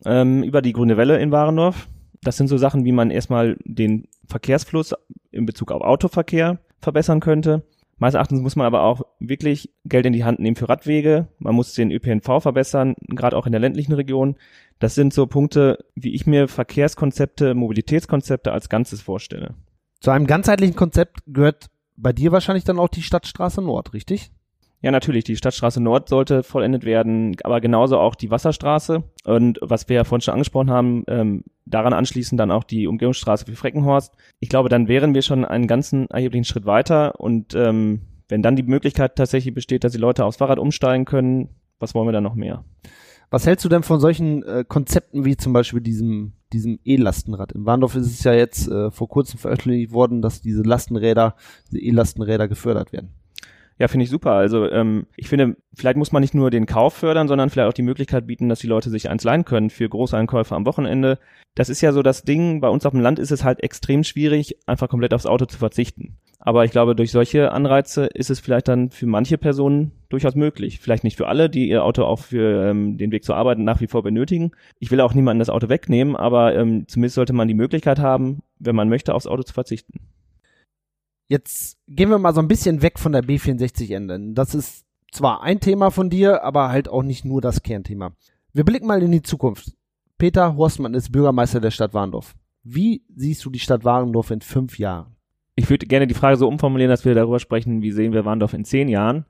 ähm, 0.03 0.44
über 0.44 0.62
die 0.62 0.74
grüne 0.74 0.98
Welle 0.98 1.20
in 1.20 1.32
Warendorf. 1.32 1.88
Das 2.22 2.38
sind 2.38 2.48
so 2.48 2.58
Sachen, 2.58 2.86
wie 2.86 2.91
man 2.91 3.12
erstmal 3.12 3.58
den 3.63 4.08
Verkehrsfluss 4.27 4.94
in 5.32 5.46
Bezug 5.46 5.72
auf 5.72 5.82
Autoverkehr 5.82 6.60
verbessern 6.82 7.20
könnte. 7.20 7.63
Meines 7.98 8.16
Erachtens 8.16 8.42
muss 8.42 8.58
man 8.58 8.66
aber 8.66 8.84
auch 8.84 9.04
wirklich 9.20 9.74
Geld 9.86 10.06
in 10.06 10.14
die 10.14 10.25
Hand 10.25 10.40
nehmen 10.40 10.58
für 10.58 10.68
Radwege. 10.68 11.30
Man 11.40 11.56
muss 11.56 11.74
den 11.74 11.92
ÖPNV 11.92 12.42
verbessern, 12.42 12.96
gerade 13.08 13.38
auch 13.38 13.46
in 13.46 13.54
der 13.54 13.62
ländlichen 13.62 13.94
Region. 13.94 14.36
Das 14.80 14.96
sind 14.96 15.14
so 15.14 15.28
Punkte, 15.28 15.86
wie 15.96 16.14
ich 16.14 16.28
mir 16.28 16.50
Verkehrskonzepte, 16.50 17.56
Mobilitätskonzepte 17.56 18.52
als 18.52 18.68
Ganzes 18.68 19.02
vorstelle. 19.02 19.56
Zu 20.02 20.12
einem 20.12 20.28
ganzheitlichen 20.28 20.75
Konzept 20.75 21.20
gehört 21.25 21.68
bei 21.96 22.12
dir 22.12 22.34
wahrscheinlich 22.34 22.66
dann 22.66 22.80
auch 22.80 22.90
die 22.90 23.02
Stadtstraße 23.02 23.62
Nord, 23.62 23.94
richtig? 23.94 24.32
Ja, 24.86 24.92
natürlich. 24.92 25.24
Die 25.24 25.36
Stadtstraße 25.36 25.82
Nord 25.82 26.10
sollte 26.10 26.44
vollendet 26.44 26.86
werden, 26.86 27.36
aber 27.44 27.60
genauso 27.60 27.98
auch 27.98 28.13
die 28.13 28.30
Wasserstraße. 28.30 29.01
Und 29.24 29.58
was 29.60 29.89
wir 29.89 29.96
ja 29.96 30.04
vorhin 30.04 30.22
schon 30.22 30.36
angesprochen 30.36 30.70
haben, 30.70 31.04
ähm, 31.08 31.44
daran 31.65 31.92
anschließend 31.92 32.39
dann 32.39 32.51
auch 32.51 32.63
die 32.63 32.86
Umgehungsstraße 32.86 33.48
für 33.48 33.56
Freckenhorst. 33.56 34.13
Ich 34.39 34.50
glaube, 34.50 34.70
dann 34.70 34.88
wären 34.88 35.15
wir 35.15 35.24
schon 35.24 35.44
einen 35.44 35.65
ganzen 35.65 36.08
erheblichen 36.12 36.44
Schritt 36.44 36.68
weiter. 36.68 37.20
Und 37.20 37.56
ähm, 37.56 38.01
wenn 38.30 38.44
dann 38.44 38.56
die 38.56 38.62
Möglichkeit 38.62 39.15
tatsächlich 39.15 39.56
besteht, 39.56 39.84
dass 39.84 39.94
die 39.94 39.98
Leute 39.98 40.24
aufs 40.24 40.38
Fahrrad 40.38 40.60
umsteigen 40.60 41.06
können, 41.06 41.50
was 41.80 41.96
wollen 41.96 42.08
wir 42.08 42.13
dann 42.13 42.24
noch 42.24 42.36
mehr? 42.36 42.63
Was 43.32 43.48
hältst 43.48 43.65
du 43.65 43.70
denn 43.70 43.82
von 43.82 44.00
solchen 44.00 44.44
äh, 44.44 44.65
Konzepten 44.68 45.25
wie 45.25 45.36
zum 45.36 45.51
Beispiel 45.51 45.82
diesem 45.82 46.34
diesem 46.54 46.77
E-Lastenrad? 46.84 47.54
In 47.54 47.65
Warndorf 47.65 47.96
ist 47.96 48.06
es 48.06 48.24
ja 48.24 48.34
jetzt 48.34 48.68
äh, 48.68 48.92
vor 48.92 49.10
kurzem 49.10 49.39
veröffentlicht 49.39 49.94
worden, 49.94 50.22
dass 50.22 50.42
diese 50.42 50.62
Lastenräder, 50.62 51.34
diese 51.72 51.82
E-Lastenräder 51.82 52.48
gefördert 52.48 52.94
werden. 52.94 53.15
Ja, 53.77 53.89
finde 53.89 54.05
ich 54.05 54.10
super. 54.10 54.32
Also 54.32 54.70
ähm, 54.72 55.05
ich 55.17 55.27
finde, 55.27 55.58
vielleicht 55.74 55.98
muss 55.98 56.13
man 56.13 56.22
nicht 56.22 56.34
nur 56.34 56.50
den 56.50 56.65
Kauf 56.65 56.94
fördern, 56.94 57.27
sondern 57.27 57.50
vielleicht 57.50 57.67
auch 57.67 57.74
die 57.74 57.82
Möglichkeit 57.82 58.25
bieten, 58.25 58.48
dass 58.48 58.60
die 58.60 58.67
Leute 58.67 58.89
sich 58.89 59.10
eins 59.10 59.25
leihen 59.25 59.44
können 59.44 59.70
für 59.70 59.89
Großeinkäufe 59.89 60.55
am 60.55 60.65
Wochenende. 60.65 61.20
Das 61.55 61.67
ist 61.67 61.82
ja 61.82 61.91
so 61.91 62.01
das 62.01 62.24
Ding, 62.24 62.62
bei 62.62 62.70
uns 62.70 62.86
auf 62.86 62.91
dem 62.91 63.01
Land 63.01 63.20
ist 63.20 63.32
es 63.32 63.44
halt 63.44 63.62
extrem 63.63 64.05
schwierig, 64.05 64.58
einfach 64.65 64.88
komplett 64.88 65.13
aufs 65.13 65.25
Auto 65.25 65.46
zu 65.46 65.58
verzichten. 65.58 66.17
Aber 66.39 66.63
ich 66.63 66.72
glaube, 66.72 66.96
durch 66.96 67.12
solche 67.12 67.51
Anreize 67.51 68.05
ist 68.05 68.29
es 68.29 68.39
vielleicht 68.39 68.67
dann 68.67 68.91
für 68.91 69.08
manche 69.08 69.38
Personen 69.38 69.91
durchaus 70.10 70.36
möglich. 70.36 70.79
Vielleicht 70.79 71.03
nicht 71.03 71.17
für 71.17 71.27
alle, 71.27 71.50
die 71.50 71.67
ihr 71.67 71.84
Auto 71.84 72.03
auch 72.03 72.20
für 72.20 72.70
ähm, 72.70 72.98
den 72.98 73.12
Weg 73.12 73.24
zur 73.24 73.36
Arbeit 73.36 73.58
nach 73.58 73.82
wie 73.82 73.88
vor 73.88 74.03
benötigen. 74.03 74.51
Ich 74.79 74.91
will 74.91 75.01
auch 75.01 75.13
niemandem 75.13 75.39
das 75.39 75.50
Auto 75.50 75.70
wegnehmen, 75.70 76.15
aber 76.15 76.55
ähm, 76.55 76.88
zumindest 76.88 77.15
sollte 77.15 77.34
man 77.34 77.48
die 77.48 77.55
Möglichkeit 77.55 78.00
haben, 78.00 78.44
wenn 78.60 78.75
man 78.75 78.89
möchte, 78.89 79.15
aufs 79.15 79.27
Auto 79.27 79.44
zu 79.44 79.53
verzichten. 79.53 80.00
Jetzt 81.27 81.77
gehen 81.88 82.10
wir 82.10 82.20
mal 82.20 82.34
so 82.34 82.41
ein 82.41 82.48
bisschen 82.48 82.82
weg 82.82 83.00
von 83.00 83.12
der 83.12 83.24
B64N, 83.24 84.08
denn 84.08 84.36
das 84.36 84.53
ist 84.53 84.86
zwar 85.12 85.41
ein 85.41 85.60
Thema 85.60 85.89
von 85.89 86.10
dir, 86.10 86.44
aber 86.44 86.70
halt 86.70 86.88
auch 86.88 87.03
nicht 87.03 87.25
nur 87.25 87.41
das 87.41 87.63
Kernthema. 87.63 88.12
Wir 88.53 88.63
blicken 88.63 88.88
mal 88.88 89.01
in 89.01 89.12
die 89.12 89.22
Zukunft. 89.22 89.74
Peter 90.17 90.55
Horstmann 90.55 90.94
ist 90.94 91.12
Bürgermeister 91.12 91.60
der 91.60 91.72
Stadt 91.72 91.94
Warndorf. 91.94 92.36
Wie 92.63 93.03
siehst 93.15 93.44
du 93.46 93.50
die 93.50 93.60
Stadt 93.60 93.84
Warndorf 93.84 94.32
in 94.32 94.41
fünf 94.41 94.79
Jahren? 94.79 95.15
Ich 95.55 95.70
würde 95.70 95.88
gerne 95.88 96.08
die 96.08 96.13
Frage 96.13 96.38
so 96.38 96.48
umformulieren, 96.48 96.89
dass 96.89 97.05
wir 97.05 97.15
darüber 97.15 97.39
sprechen, 97.39 97.82
wie 97.82 97.91
sehen 97.91 98.13
wir 98.13 98.25
Warndorf 98.25 98.53
in 98.53 98.65
zehn 98.65 98.88
Jahren. 98.88 99.25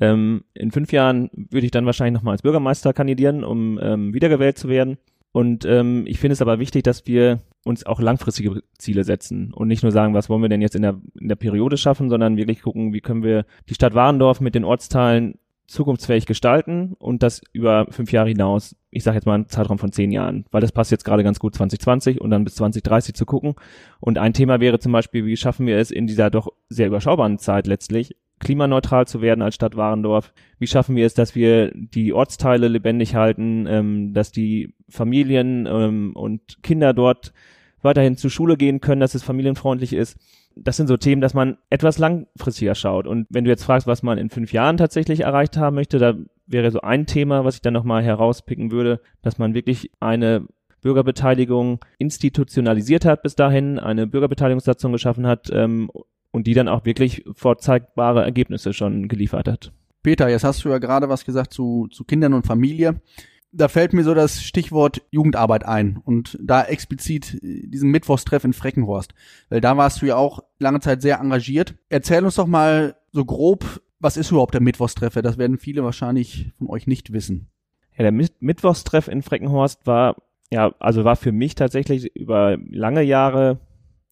Ähm, 0.00 0.44
in 0.54 0.70
fünf 0.70 0.92
Jahren 0.92 1.30
würde 1.32 1.64
ich 1.64 1.72
dann 1.72 1.86
wahrscheinlich 1.86 2.14
nochmal 2.14 2.32
als 2.32 2.42
Bürgermeister 2.42 2.92
kandidieren, 2.92 3.44
um 3.44 3.78
ähm, 3.82 4.14
wiedergewählt 4.14 4.58
zu 4.58 4.68
werden. 4.68 4.98
Und 5.32 5.64
ähm, 5.64 6.04
ich 6.06 6.18
finde 6.18 6.34
es 6.34 6.42
aber 6.42 6.58
wichtig, 6.58 6.82
dass 6.82 7.06
wir 7.06 7.40
uns 7.64 7.84
auch 7.84 8.00
langfristige 8.00 8.62
Ziele 8.78 9.04
setzen 9.04 9.52
und 9.52 9.68
nicht 9.68 9.82
nur 9.82 9.92
sagen, 9.92 10.14
was 10.14 10.28
wollen 10.28 10.42
wir 10.42 10.48
denn 10.48 10.62
jetzt 10.62 10.76
in 10.76 10.82
der, 10.82 11.00
in 11.18 11.28
der 11.28 11.36
Periode 11.36 11.76
schaffen, 11.76 12.08
sondern 12.08 12.36
wirklich 12.36 12.62
gucken, 12.62 12.92
wie 12.92 13.00
können 13.00 13.22
wir 13.22 13.44
die 13.68 13.74
Stadt 13.74 13.94
Warendorf 13.94 14.40
mit 14.40 14.54
den 14.54 14.64
Ortsteilen 14.64 15.38
zukunftsfähig 15.70 16.26
gestalten 16.26 16.94
und 16.98 17.22
das 17.22 17.42
über 17.52 17.86
fünf 17.90 18.10
Jahre 18.10 18.28
hinaus, 18.28 18.74
ich 18.90 19.04
sage 19.04 19.16
jetzt 19.16 19.26
mal 19.26 19.34
einen 19.34 19.48
Zeitraum 19.48 19.78
von 19.78 19.92
zehn 19.92 20.10
Jahren, 20.10 20.44
weil 20.50 20.60
das 20.60 20.72
passt 20.72 20.90
jetzt 20.90 21.04
gerade 21.04 21.22
ganz 21.22 21.38
gut 21.38 21.54
2020 21.54 22.20
und 22.20 22.30
dann 22.30 22.44
bis 22.44 22.56
2030 22.56 23.14
zu 23.14 23.24
gucken. 23.24 23.54
Und 24.00 24.18
ein 24.18 24.32
Thema 24.32 24.58
wäre 24.58 24.80
zum 24.80 24.90
Beispiel, 24.90 25.24
wie 25.26 25.36
schaffen 25.36 25.66
wir 25.66 25.78
es 25.78 25.92
in 25.92 26.08
dieser 26.08 26.28
doch 26.28 26.48
sehr 26.68 26.88
überschaubaren 26.88 27.38
Zeit 27.38 27.68
letztlich, 27.68 28.16
klimaneutral 28.40 29.06
zu 29.06 29.20
werden 29.20 29.42
als 29.42 29.54
Stadt 29.54 29.76
Warendorf? 29.76 30.32
Wie 30.58 30.66
schaffen 30.66 30.96
wir 30.96 31.06
es, 31.06 31.14
dass 31.14 31.36
wir 31.36 31.70
die 31.72 32.12
Ortsteile 32.12 32.66
lebendig 32.66 33.14
halten, 33.14 33.66
ähm, 33.68 34.12
dass 34.12 34.32
die 34.32 34.74
Familien 34.90 35.66
ähm, 35.66 36.12
und 36.14 36.62
Kinder 36.62 36.92
dort 36.92 37.32
weiterhin 37.82 38.16
zur 38.16 38.30
Schule 38.30 38.56
gehen 38.56 38.80
können, 38.80 39.00
dass 39.00 39.14
es 39.14 39.22
familienfreundlich 39.22 39.92
ist? 39.92 40.18
Das 40.56 40.76
sind 40.76 40.88
so 40.88 40.96
Themen, 40.96 41.22
dass 41.22 41.32
man 41.32 41.56
etwas 41.70 41.98
langfristiger 41.98 42.74
schaut. 42.74 43.06
Und 43.06 43.26
wenn 43.30 43.44
du 43.44 43.50
jetzt 43.50 43.64
fragst, 43.64 43.86
was 43.86 44.02
man 44.02 44.18
in 44.18 44.30
fünf 44.30 44.52
Jahren 44.52 44.76
tatsächlich 44.76 45.20
erreicht 45.20 45.56
haben 45.56 45.76
möchte, 45.76 45.98
da 45.98 46.14
wäre 46.46 46.70
so 46.70 46.80
ein 46.80 47.06
Thema, 47.06 47.44
was 47.44 47.56
ich 47.56 47.62
dann 47.62 47.72
nochmal 47.72 48.02
herauspicken 48.02 48.70
würde, 48.70 49.00
dass 49.22 49.38
man 49.38 49.54
wirklich 49.54 49.90
eine 50.00 50.46
Bürgerbeteiligung 50.82 51.80
institutionalisiert 51.98 53.04
hat 53.04 53.22
bis 53.22 53.36
dahin, 53.36 53.78
eine 53.78 54.06
Bürgerbeteiligungssatzung 54.06 54.92
geschaffen 54.92 55.26
hat 55.26 55.50
ähm, 55.52 55.90
und 56.30 56.46
die 56.46 56.54
dann 56.54 56.68
auch 56.68 56.84
wirklich 56.84 57.24
vorzeigbare 57.32 58.22
Ergebnisse 58.22 58.72
schon 58.72 59.08
geliefert 59.08 59.48
hat. 59.48 59.72
Peter, 60.02 60.28
jetzt 60.28 60.44
hast 60.44 60.64
du 60.64 60.70
ja 60.70 60.78
gerade 60.78 61.08
was 61.08 61.24
gesagt 61.24 61.52
zu, 61.52 61.86
zu 61.90 62.04
Kindern 62.04 62.32
und 62.32 62.46
Familie. 62.46 63.00
Da 63.52 63.68
fällt 63.68 63.92
mir 63.92 64.04
so 64.04 64.14
das 64.14 64.42
Stichwort 64.42 65.02
Jugendarbeit 65.10 65.64
ein 65.64 66.00
und 66.04 66.38
da 66.40 66.62
explizit 66.62 67.34
äh, 67.42 67.66
diesen 67.66 67.90
Mittwochstreff 67.90 68.44
in 68.44 68.52
Freckenhorst, 68.52 69.14
weil 69.48 69.60
da 69.60 69.76
warst 69.76 70.02
du 70.02 70.06
ja 70.06 70.16
auch 70.16 70.40
lange 70.58 70.80
Zeit 70.80 71.02
sehr 71.02 71.18
engagiert. 71.18 71.74
Erzähl 71.88 72.24
uns 72.24 72.36
doch 72.36 72.46
mal 72.46 72.96
so 73.12 73.24
grob, 73.24 73.80
was 73.98 74.16
ist 74.16 74.30
überhaupt 74.30 74.54
der 74.54 74.62
Mittwochstreffer? 74.62 75.22
Das 75.22 75.36
werden 75.36 75.58
viele 75.58 75.84
wahrscheinlich 75.84 76.52
von 76.58 76.68
euch 76.68 76.86
nicht 76.86 77.12
wissen. 77.12 77.48
Ja, 77.96 78.10
der 78.10 78.12
Mittwochstreff 78.12 79.08
in 79.08 79.22
Freckenhorst 79.22 79.86
war 79.86 80.16
ja, 80.50 80.74
also 80.80 81.04
war 81.04 81.16
für 81.16 81.32
mich 81.32 81.54
tatsächlich 81.54 82.14
über 82.16 82.58
lange 82.68 83.02
Jahre 83.02 83.58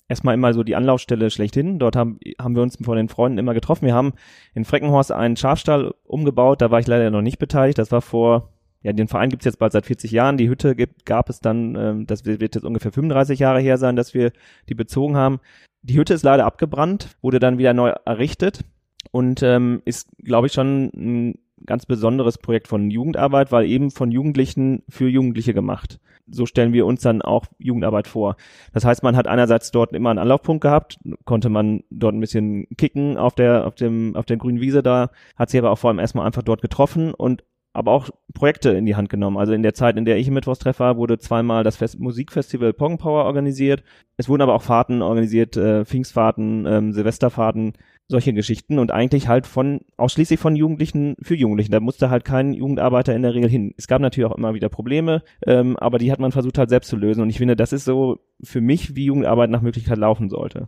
erstmal 0.08 0.34
immer 0.34 0.54
so 0.54 0.62
die 0.62 0.76
Anlaufstelle 0.76 1.30
schlechthin. 1.30 1.78
Dort 1.78 1.96
haben, 1.96 2.18
haben 2.40 2.54
wir 2.54 2.62
uns 2.62 2.78
von 2.80 2.96
den 2.96 3.08
Freunden 3.08 3.38
immer 3.38 3.54
getroffen. 3.54 3.86
Wir 3.86 3.94
haben 3.94 4.12
in 4.54 4.64
Freckenhorst 4.64 5.12
einen 5.12 5.36
Schafstall 5.36 5.94
umgebaut, 6.04 6.62
da 6.62 6.70
war 6.70 6.80
ich 6.80 6.86
leider 6.86 7.10
noch 7.10 7.22
nicht 7.22 7.38
beteiligt. 7.38 7.78
Das 7.78 7.92
war 7.92 8.00
vor, 8.00 8.52
ja, 8.82 8.92
den 8.92 9.08
Verein 9.08 9.30
gibt's 9.30 9.44
jetzt 9.44 9.58
bald 9.58 9.72
seit 9.72 9.86
40 9.86 10.10
Jahren. 10.12 10.36
Die 10.36 10.48
Hütte 10.48 10.76
gibt, 10.76 11.04
gab 11.04 11.28
es 11.30 11.40
dann, 11.40 11.74
ähm, 11.74 12.06
das 12.06 12.24
wird 12.24 12.42
jetzt 12.42 12.64
ungefähr 12.64 12.92
35 12.92 13.38
Jahre 13.38 13.60
her 13.60 13.76
sein, 13.76 13.96
dass 13.96 14.14
wir 14.14 14.32
die 14.68 14.74
bezogen 14.74 15.16
haben. 15.16 15.40
Die 15.82 15.98
Hütte 15.98 16.14
ist 16.14 16.22
leider 16.22 16.46
abgebrannt, 16.46 17.16
wurde 17.20 17.38
dann 17.40 17.58
wieder 17.58 17.74
neu 17.74 17.92
errichtet 18.04 18.64
und 19.10 19.42
ähm, 19.42 19.82
ist, 19.84 20.08
glaube 20.22 20.46
ich, 20.46 20.52
schon 20.52 20.90
ein 20.94 21.34
ganz 21.66 21.86
besonderes 21.86 22.38
Projekt 22.38 22.68
von 22.68 22.90
Jugendarbeit, 22.90 23.50
weil 23.50 23.66
eben 23.66 23.90
von 23.90 24.12
Jugendlichen 24.12 24.82
für 24.88 25.08
Jugendliche 25.08 25.54
gemacht. 25.54 25.98
So 26.30 26.46
stellen 26.46 26.72
wir 26.72 26.86
uns 26.86 27.00
dann 27.00 27.22
auch 27.22 27.46
Jugendarbeit 27.58 28.06
vor. 28.06 28.36
Das 28.72 28.84
heißt, 28.84 29.02
man 29.02 29.16
hat 29.16 29.26
einerseits 29.26 29.70
dort 29.70 29.92
immer 29.92 30.10
einen 30.10 30.18
Anlaufpunkt 30.18 30.62
gehabt, 30.62 30.98
konnte 31.24 31.48
man 31.48 31.82
dort 31.90 32.14
ein 32.14 32.20
bisschen 32.20 32.66
kicken 32.76 33.16
auf 33.16 33.34
der, 33.34 33.66
auf 33.66 33.74
dem, 33.74 34.14
auf 34.14 34.26
der 34.26 34.36
grünen 34.36 34.60
Wiese 34.60 34.82
da, 34.82 35.10
hat 35.36 35.50
sich 35.50 35.58
aber 35.58 35.70
auch 35.70 35.78
vor 35.78 35.90
allem 35.90 35.98
erstmal 35.98 36.26
einfach 36.26 36.42
dort 36.42 36.62
getroffen 36.62 37.14
und 37.14 37.42
aber 37.78 37.92
auch 37.92 38.10
Projekte 38.34 38.70
in 38.70 38.86
die 38.86 38.96
Hand 38.96 39.08
genommen. 39.08 39.36
Also 39.36 39.52
in 39.52 39.62
der 39.62 39.72
Zeit, 39.72 39.96
in 39.96 40.04
der 40.04 40.18
ich 40.18 40.26
im 40.26 40.34
Mittwochstreff 40.34 40.80
war, 40.80 40.96
wurde 40.96 41.18
zweimal 41.18 41.62
das 41.62 41.76
Fest 41.76 42.00
Musikfestival 42.00 42.72
Pong 42.72 42.98
Power 42.98 43.24
organisiert. 43.24 43.84
Es 44.16 44.28
wurden 44.28 44.42
aber 44.42 44.54
auch 44.54 44.62
Fahrten 44.62 45.00
organisiert, 45.00 45.56
äh, 45.56 45.84
Pfingstfahrten, 45.84 46.66
ähm, 46.66 46.92
Silvesterfahrten, 46.92 47.74
solche 48.08 48.32
Geschichten 48.32 48.80
und 48.80 48.90
eigentlich 48.90 49.28
halt 49.28 49.46
von 49.46 49.82
ausschließlich 49.96 50.40
von 50.40 50.56
Jugendlichen 50.56 51.14
für 51.22 51.36
Jugendlichen. 51.36 51.70
Da 51.70 51.78
musste 51.78 52.10
halt 52.10 52.24
kein 52.24 52.52
Jugendarbeiter 52.52 53.14
in 53.14 53.22
der 53.22 53.34
Regel 53.34 53.48
hin. 53.48 53.74
Es 53.76 53.86
gab 53.86 54.02
natürlich 54.02 54.28
auch 54.28 54.36
immer 54.36 54.54
wieder 54.54 54.68
Probleme, 54.68 55.22
ähm, 55.46 55.76
aber 55.76 55.98
die 55.98 56.10
hat 56.10 56.18
man 56.18 56.32
versucht 56.32 56.58
halt 56.58 56.70
selbst 56.70 56.88
zu 56.88 56.96
lösen. 56.96 57.20
Und 57.22 57.30
ich 57.30 57.38
finde, 57.38 57.54
das 57.54 57.72
ist 57.72 57.84
so 57.84 58.18
für 58.42 58.60
mich, 58.60 58.96
wie 58.96 59.04
Jugendarbeit 59.04 59.50
nach 59.50 59.62
Möglichkeit 59.62 59.98
laufen 59.98 60.30
sollte. 60.30 60.66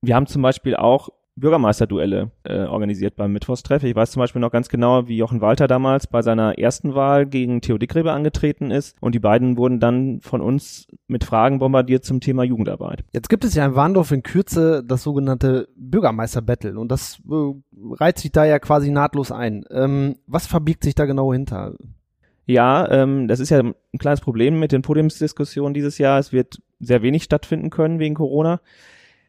Wir 0.00 0.14
haben 0.14 0.26
zum 0.26 0.42
Beispiel 0.42 0.76
auch 0.76 1.08
Bürgermeisterduelle 1.34 2.30
äh, 2.44 2.64
organisiert 2.64 3.16
beim 3.16 3.32
Mittwochstreff. 3.32 3.82
Ich 3.84 3.96
weiß 3.96 4.10
zum 4.10 4.20
Beispiel 4.20 4.40
noch 4.40 4.50
ganz 4.50 4.68
genau, 4.68 5.08
wie 5.08 5.16
Jochen 5.16 5.40
Walter 5.40 5.66
damals 5.66 6.06
bei 6.06 6.20
seiner 6.20 6.58
ersten 6.58 6.94
Wahl 6.94 7.26
gegen 7.26 7.60
Theo 7.60 7.78
Dickreber 7.78 8.12
angetreten 8.12 8.70
ist 8.70 8.96
und 9.00 9.14
die 9.14 9.18
beiden 9.18 9.56
wurden 9.56 9.80
dann 9.80 10.20
von 10.20 10.42
uns 10.42 10.86
mit 11.06 11.24
Fragen 11.24 11.58
bombardiert 11.58 12.04
zum 12.04 12.20
Thema 12.20 12.42
Jugendarbeit. 12.42 13.04
Jetzt 13.12 13.30
gibt 13.30 13.44
es 13.44 13.54
ja 13.54 13.64
in 13.64 13.74
Warndorf 13.74 14.10
in 14.10 14.22
Kürze 14.22 14.84
das 14.84 15.02
sogenannte 15.02 15.68
Bürgermeister-Battle 15.76 16.78
und 16.78 16.92
das 16.92 17.20
äh, 17.30 17.54
reiht 17.94 18.18
sich 18.18 18.32
da 18.32 18.44
ja 18.44 18.58
quasi 18.58 18.90
nahtlos 18.90 19.32
ein. 19.32 19.64
Ähm, 19.70 20.16
was 20.26 20.46
verbirgt 20.46 20.84
sich 20.84 20.94
da 20.94 21.06
genau 21.06 21.32
hinter? 21.32 21.74
Ja, 22.44 22.90
ähm, 22.90 23.28
das 23.28 23.40
ist 23.40 23.50
ja 23.50 23.60
ein 23.60 23.74
kleines 23.98 24.20
Problem 24.20 24.58
mit 24.58 24.72
den 24.72 24.82
Podiumsdiskussionen 24.82 25.72
dieses 25.72 25.98
Jahr. 25.98 26.18
Es 26.18 26.32
wird 26.32 26.60
sehr 26.80 27.02
wenig 27.02 27.22
stattfinden 27.22 27.70
können 27.70 27.98
wegen 27.98 28.16
Corona. 28.16 28.60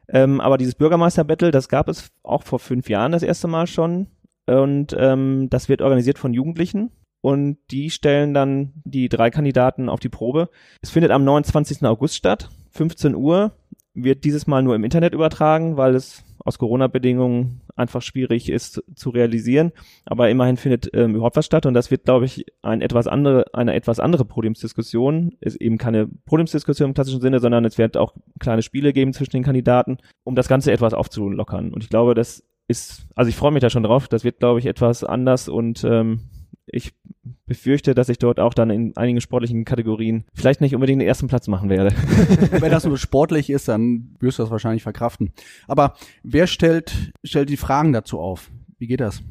Ähm, 0.10 0.42
aber 0.42 0.58
dieses 0.58 0.76
Bürgermeister-Battle, 0.76 1.52
das 1.52 1.70
gab 1.70 1.88
es 1.88 2.12
auch 2.24 2.44
vor 2.44 2.60
fünf 2.60 2.90
Jahren 2.90 3.12
das 3.12 3.24
erste 3.24 3.48
Mal 3.48 3.68
schon. 3.68 4.08
Und 4.46 4.96
ähm, 4.98 5.48
das 5.50 5.70
wird 5.70 5.82
organisiert 5.82 6.20
von 6.20 6.34
Jugendlichen. 6.34 6.92
Und 7.22 7.58
die 7.72 7.90
stellen 7.90 8.34
dann 8.34 8.74
die 8.84 9.08
drei 9.08 9.30
Kandidaten 9.30 9.88
auf 9.88 10.02
die 10.02 10.10
Probe. 10.10 10.50
Es 10.82 10.90
findet 10.90 11.12
am 11.12 11.24
29. 11.24 11.84
August 11.84 12.16
statt, 12.16 12.50
15 12.72 13.16
Uhr 13.16 13.54
wird 13.94 14.26
dieses 14.26 14.48
Mal 14.48 14.64
nur 14.64 14.76
im 14.76 14.84
Internet 14.84 15.14
übertragen, 15.14 15.78
weil 15.78 15.96
es 15.96 16.24
aus 16.44 16.58
Corona-Bedingungen 16.58 17.62
einfach 17.76 18.02
schwierig 18.02 18.50
ist 18.50 18.84
zu 18.96 19.10
realisieren. 19.10 19.72
Aber 20.06 20.30
immerhin 20.30 20.58
findet 20.58 20.90
ähm, 20.94 21.16
überhaupt 21.16 21.36
was 21.36 21.46
statt 21.46 21.66
und 21.66 21.74
das 21.74 21.92
wird, 21.92 22.06
glaube 22.06 22.26
ich, 22.26 22.46
ein 22.62 22.82
etwas 22.82 23.08
andere, 23.08 23.46
eine 23.54 23.74
etwas 23.74 24.00
andere 24.00 24.26
Podiumsdiskussion. 24.26 25.38
Ist 25.40 25.60
eben 25.62 25.78
keine 25.78 26.08
Podiumsdiskussion 26.26 26.90
im 26.90 26.94
klassischen 26.94 27.22
Sinne, 27.22 27.40
sondern 27.40 27.66
es 27.66 27.78
wird 27.78 27.98
auch 27.98 28.14
kleine 28.40 28.62
Spiele 28.62 28.94
geben 28.94 29.14
zwischen 29.14 29.32
den 29.32 29.44
Kandidaten, 29.44 29.98
um 30.24 30.36
das 30.36 30.48
Ganze 30.48 30.72
etwas 30.72 30.94
aufzulockern. 30.94 31.74
Und 31.74 31.84
ich 31.84 31.90
glaube, 31.90 32.14
das 32.14 32.44
ist, 32.68 33.08
also 33.16 33.30
ich 33.30 33.36
freue 33.36 33.52
mich 33.52 33.62
da 33.62 33.70
schon 33.70 33.84
drauf. 33.84 34.08
Das 34.08 34.24
wird, 34.24 34.40
glaube 34.40 34.60
ich, 34.60 34.66
etwas 34.66 35.04
anders 35.04 35.50
und 35.50 35.84
ähm, 35.84 36.22
ich 36.66 36.94
befürchte, 37.46 37.94
dass 37.94 38.10
ich 38.10 38.18
dort 38.18 38.40
auch 38.40 38.54
dann 38.54 38.70
in 38.70 38.96
einigen 38.96 39.22
sportlichen 39.22 39.66
Kategorien 39.66 40.26
vielleicht 40.34 40.62
nicht 40.62 40.76
unbedingt 40.76 41.02
den 41.02 41.08
ersten 41.08 41.28
Platz 41.28 41.48
machen 41.48 41.70
werde. 41.70 41.96
Wenn 42.52 42.72
das 42.72 42.86
nur 42.86 42.98
sportlich 43.00 43.50
ist, 43.50 43.68
dann 43.68 44.16
wirst 44.20 44.40
du 44.40 44.44
das 44.44 44.52
wahrscheinlich 44.52 44.84
verkraften. 44.84 45.34
Aber 45.68 45.96
wer 46.24 46.48
stellt, 46.48 47.14
stellt 47.24 47.50
die 47.50 47.58
Fragen 47.58 47.94
dazu 47.94 48.20
auf? 48.20 48.50
Wie 48.78 48.88
geht 48.88 49.02
das? 49.02 49.22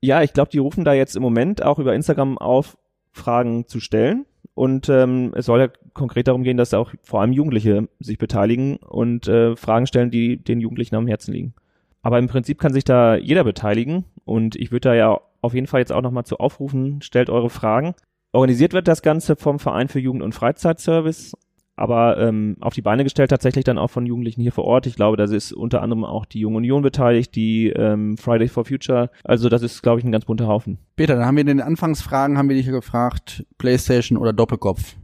Ja, 0.00 0.22
ich 0.22 0.32
glaube, 0.32 0.50
die 0.50 0.58
rufen 0.58 0.84
da 0.84 0.92
jetzt 0.92 1.16
im 1.16 1.22
Moment 1.22 1.62
auch 1.62 1.78
über 1.78 1.94
Instagram 1.94 2.38
auf, 2.38 2.78
Fragen 3.10 3.66
zu 3.66 3.80
stellen. 3.80 4.26
Und 4.54 4.88
ähm, 4.88 5.32
es 5.36 5.46
soll 5.46 5.60
ja 5.60 5.68
konkret 5.94 6.28
darum 6.28 6.42
gehen, 6.42 6.56
dass 6.56 6.74
auch 6.74 6.92
vor 7.02 7.20
allem 7.20 7.32
Jugendliche 7.32 7.88
sich 8.00 8.18
beteiligen 8.18 8.76
und 8.76 9.28
äh, 9.28 9.56
Fragen 9.56 9.86
stellen, 9.86 10.10
die 10.10 10.36
den 10.36 10.60
Jugendlichen 10.60 10.96
am 10.96 11.06
Herzen 11.06 11.32
liegen. 11.32 11.54
Aber 12.02 12.18
im 12.18 12.28
Prinzip 12.28 12.58
kann 12.58 12.72
sich 12.72 12.84
da 12.84 13.16
jeder 13.16 13.44
beteiligen 13.44 14.04
und 14.24 14.56
ich 14.56 14.70
würde 14.72 14.88
da 14.88 14.94
ja 14.94 15.20
auf 15.48 15.54
jeden 15.54 15.66
Fall 15.66 15.80
jetzt 15.80 15.92
auch 15.92 16.02
nochmal 16.02 16.24
zu 16.24 16.38
aufrufen, 16.38 17.02
stellt 17.02 17.30
eure 17.30 17.50
Fragen. 17.50 17.94
Organisiert 18.32 18.74
wird 18.74 18.86
das 18.86 19.02
Ganze 19.02 19.36
vom 19.36 19.58
Verein 19.58 19.88
für 19.88 19.98
Jugend- 19.98 20.22
und 20.22 20.34
Freizeitservice, 20.34 21.34
aber 21.76 22.18
ähm, 22.18 22.56
auf 22.60 22.74
die 22.74 22.82
Beine 22.82 23.04
gestellt 23.04 23.30
tatsächlich 23.30 23.64
dann 23.64 23.78
auch 23.78 23.88
von 23.88 24.04
Jugendlichen 24.04 24.42
hier 24.42 24.52
vor 24.52 24.64
Ort. 24.64 24.86
Ich 24.86 24.96
glaube, 24.96 25.16
da 25.16 25.24
ist 25.24 25.52
unter 25.52 25.80
anderem 25.80 26.04
auch 26.04 26.26
die 26.26 26.40
Junge 26.40 26.58
Union 26.58 26.82
beteiligt, 26.82 27.34
die 27.34 27.70
ähm, 27.70 28.18
Friday 28.18 28.48
for 28.48 28.66
Future. 28.66 29.10
Also 29.24 29.48
das 29.48 29.62
ist, 29.62 29.82
glaube 29.82 30.00
ich, 30.00 30.04
ein 30.04 30.12
ganz 30.12 30.26
bunter 30.26 30.46
Haufen. 30.46 30.78
Peter, 30.96 31.14
dann 31.14 31.24
haben 31.24 31.36
wir 31.36 31.42
in 31.42 31.46
den 31.46 31.60
Anfangsfragen, 31.62 32.36
haben 32.36 32.48
wir 32.48 32.56
dich 32.56 32.66
gefragt, 32.66 33.46
Playstation 33.56 34.18
oder 34.18 34.34
Doppelkopf. 34.34 34.96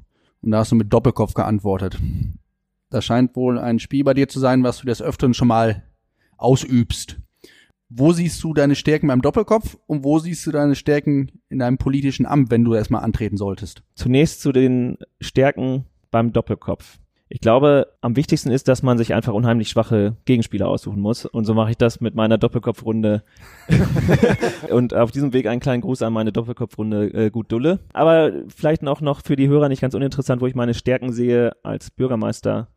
Und 0.43 0.51
da 0.51 0.59
hast 0.59 0.73
du 0.73 0.77
mit 0.77 0.93
Doppelkopf 0.93 1.33
geantwortet. 1.33 1.99
Das 2.91 3.05
scheint 3.05 3.35
wohl 3.35 3.59
ein 3.59 3.79
Spiel 3.79 4.05
bei 4.05 4.13
dir 4.13 4.29
zu 4.29 4.39
sein, 4.39 4.63
was 4.63 4.79
du 4.79 4.87
des 4.87 5.01
Öfteren 5.01 5.33
schon 5.33 5.49
mal 5.49 5.83
ausübst. 6.37 7.19
Wo 7.89 8.13
siehst 8.13 8.43
du 8.43 8.55
deine 8.55 8.75
Stärken 8.75 9.09
beim 9.09 9.23
Doppelkopf 9.23 9.77
und 9.87 10.05
wo 10.05 10.19
siehst 10.19 10.47
du 10.47 10.53
deine 10.53 10.75
Stärken 10.75 11.31
in 11.49 11.59
deinem 11.59 11.79
politischen 11.79 12.27
Amt, 12.27 12.51
wenn 12.51 12.65
du 12.65 12.75
erstmal 12.75 13.05
antreten 13.05 13.37
solltest? 13.37 13.83
Zunächst 13.95 14.41
zu 14.41 14.53
den 14.53 14.97
Stärken 15.21 15.85
beim 16.11 16.33
Doppelkopf. 16.33 16.99
Ich 17.29 17.41
glaube, 17.41 17.89
am 18.01 18.17
wichtigsten 18.17 18.51
ist, 18.51 18.69
dass 18.69 18.83
man 18.83 18.99
sich 18.99 19.15
einfach 19.15 19.33
unheimlich 19.33 19.69
schwache 19.69 20.17
Gegenspieler 20.25 20.69
aussuchen 20.69 21.01
muss. 21.01 21.25
Und 21.25 21.47
so 21.47 21.55
mache 21.55 21.71
ich 21.71 21.77
das 21.77 22.01
mit 22.01 22.15
meiner 22.15 22.39
Doppelkopfrunde. 22.39 23.25
und 24.71 24.95
auf 24.95 25.11
diesem 25.11 25.33
Weg 25.33 25.47
einen 25.47 25.61
kleinen 25.61 25.81
Gruß 25.81 26.03
an 26.03 26.13
meine 26.13 26.33
Doppelkopfrunde 26.33 27.13
äh, 27.15 27.31
Gut 27.31 27.51
Dulle. 27.51 27.81
Aber 27.93 28.33
vielleicht 28.49 28.87
auch 28.87 29.01
noch 29.01 29.23
für 29.23 29.37
die 29.37 29.49
Hörer 29.49 29.69
nicht 29.69 29.81
ganz 29.81 29.95
uninteressant, 29.95 30.43
wo 30.43 30.47
ich 30.47 30.55
meine 30.55 30.75
Stärken 30.75 31.13
sehe 31.13 31.53
als 31.63 31.91
Bürgermeister. 31.91 32.69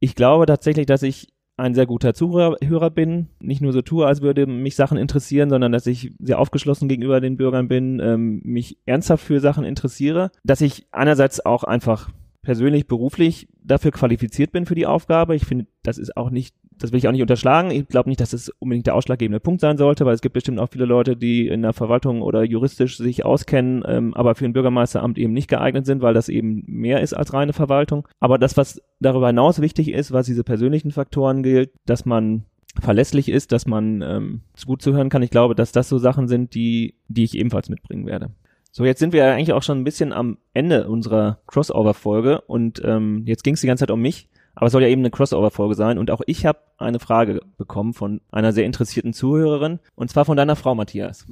Ich 0.00 0.14
glaube 0.14 0.46
tatsächlich, 0.46 0.86
dass 0.86 1.02
ich 1.02 1.32
ein 1.56 1.74
sehr 1.74 1.86
guter 1.86 2.14
Zuhörer 2.14 2.90
bin, 2.90 3.28
nicht 3.40 3.60
nur 3.60 3.72
so 3.72 3.82
tue, 3.82 4.06
als 4.06 4.22
würde 4.22 4.46
mich 4.46 4.74
Sachen 4.74 4.98
interessieren, 4.98 5.50
sondern 5.50 5.72
dass 5.72 5.86
ich 5.86 6.12
sehr 6.18 6.38
aufgeschlossen 6.38 6.88
gegenüber 6.88 7.20
den 7.20 7.36
Bürgern 7.36 7.68
bin, 7.68 8.00
ähm, 8.00 8.40
mich 8.44 8.78
ernsthaft 8.86 9.24
für 9.24 9.40
Sachen 9.40 9.64
interessiere, 9.64 10.30
dass 10.44 10.60
ich 10.60 10.86
einerseits 10.92 11.44
auch 11.44 11.64
einfach 11.64 12.10
persönlich, 12.42 12.86
beruflich 12.86 13.48
dafür 13.62 13.92
qualifiziert 13.92 14.50
bin 14.50 14.66
für 14.66 14.74
die 14.74 14.86
Aufgabe. 14.86 15.36
Ich 15.36 15.44
finde, 15.44 15.66
das 15.82 15.98
ist 15.98 16.16
auch 16.16 16.30
nicht, 16.30 16.54
das 16.78 16.92
will 16.92 16.98
ich 16.98 17.08
auch 17.08 17.12
nicht 17.12 17.22
unterschlagen. 17.22 17.70
Ich 17.70 17.88
glaube 17.88 18.08
nicht, 18.08 18.20
dass 18.20 18.30
das 18.30 18.48
unbedingt 18.58 18.86
der 18.86 18.94
ausschlaggebende 18.94 19.40
Punkt 19.40 19.60
sein 19.60 19.76
sollte, 19.76 20.04
weil 20.04 20.14
es 20.14 20.22
gibt 20.22 20.34
bestimmt 20.34 20.58
auch 20.58 20.68
viele 20.70 20.84
Leute, 20.84 21.16
die 21.16 21.48
in 21.48 21.62
der 21.62 21.72
Verwaltung 21.72 22.22
oder 22.22 22.42
juristisch 22.42 22.96
sich 22.96 23.24
auskennen, 23.24 23.82
ähm, 23.86 24.14
aber 24.14 24.34
für 24.34 24.44
ein 24.44 24.52
Bürgermeisteramt 24.52 25.18
eben 25.18 25.32
nicht 25.32 25.48
geeignet 25.48 25.86
sind, 25.86 26.02
weil 26.02 26.14
das 26.14 26.28
eben 26.28 26.64
mehr 26.66 27.00
ist 27.00 27.14
als 27.14 27.32
reine 27.32 27.52
Verwaltung. 27.52 28.08
Aber 28.20 28.38
das, 28.38 28.56
was 28.56 28.82
darüber 29.00 29.28
hinaus 29.28 29.60
wichtig 29.60 29.88
ist, 29.88 30.12
was 30.12 30.26
diese 30.26 30.44
persönlichen 30.44 30.90
Faktoren 30.90 31.42
gilt, 31.42 31.70
dass 31.86 32.04
man 32.04 32.44
verlässlich 32.80 33.28
ist, 33.28 33.52
dass 33.52 33.66
man 33.66 34.02
ähm, 34.02 34.40
gut 34.64 34.82
zuhören 34.82 35.08
kann. 35.08 35.22
Ich 35.22 35.30
glaube, 35.30 35.54
dass 35.54 35.72
das 35.72 35.88
so 35.88 35.98
Sachen 35.98 36.28
sind, 36.28 36.54
die, 36.54 36.94
die 37.08 37.24
ich 37.24 37.36
ebenfalls 37.36 37.68
mitbringen 37.68 38.06
werde. 38.06 38.30
So, 38.74 38.86
jetzt 38.86 39.00
sind 39.00 39.12
wir 39.12 39.26
ja 39.26 39.34
eigentlich 39.34 39.52
auch 39.52 39.62
schon 39.62 39.78
ein 39.78 39.84
bisschen 39.84 40.14
am 40.14 40.38
Ende 40.54 40.88
unserer 40.88 41.40
Crossover-Folge 41.46 42.40
und 42.40 42.80
ähm, 42.82 43.24
jetzt 43.26 43.44
ging 43.44 43.52
es 43.52 43.60
die 43.60 43.66
ganze 43.66 43.82
Zeit 43.82 43.90
um 43.90 44.00
mich, 44.00 44.30
aber 44.54 44.66
es 44.66 44.72
soll 44.72 44.82
ja 44.82 44.88
eben 44.88 45.02
eine 45.02 45.10
Crossover-Folge 45.10 45.74
sein 45.74 45.98
und 45.98 46.10
auch 46.10 46.20
ich 46.26 46.44
habe 46.46 46.58
eine 46.78 46.98
Frage 46.98 47.40
bekommen 47.56 47.94
von 47.94 48.20
einer 48.30 48.52
sehr 48.52 48.66
interessierten 48.66 49.12
Zuhörerin 49.12 49.80
und 49.94 50.10
zwar 50.10 50.24
von 50.24 50.36
deiner 50.36 50.56
Frau, 50.56 50.74
Matthias. 50.74 51.26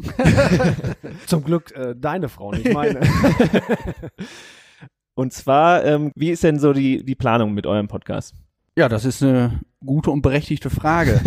Zum 1.27 1.45
Glück 1.45 1.73
äh, 1.77 1.95
deine 1.97 2.29
Frau, 2.29 2.53
nicht 2.53 2.73
meine. 2.73 3.01
und 5.15 5.33
zwar, 5.33 5.85
ähm, 5.85 6.13
wie 6.15 6.31
ist 6.31 6.45
denn 6.45 6.59
so 6.59 6.73
die, 6.73 7.05
die 7.05 7.15
Planung 7.15 7.53
mit 7.53 7.67
eurem 7.67 7.89
Podcast? 7.89 8.35
Ja, 8.77 8.89
das 8.89 9.05
ist 9.05 9.23
eine 9.23 9.61
gute 9.85 10.11
und 10.11 10.23
berechtigte 10.23 10.71
Frage. 10.71 11.21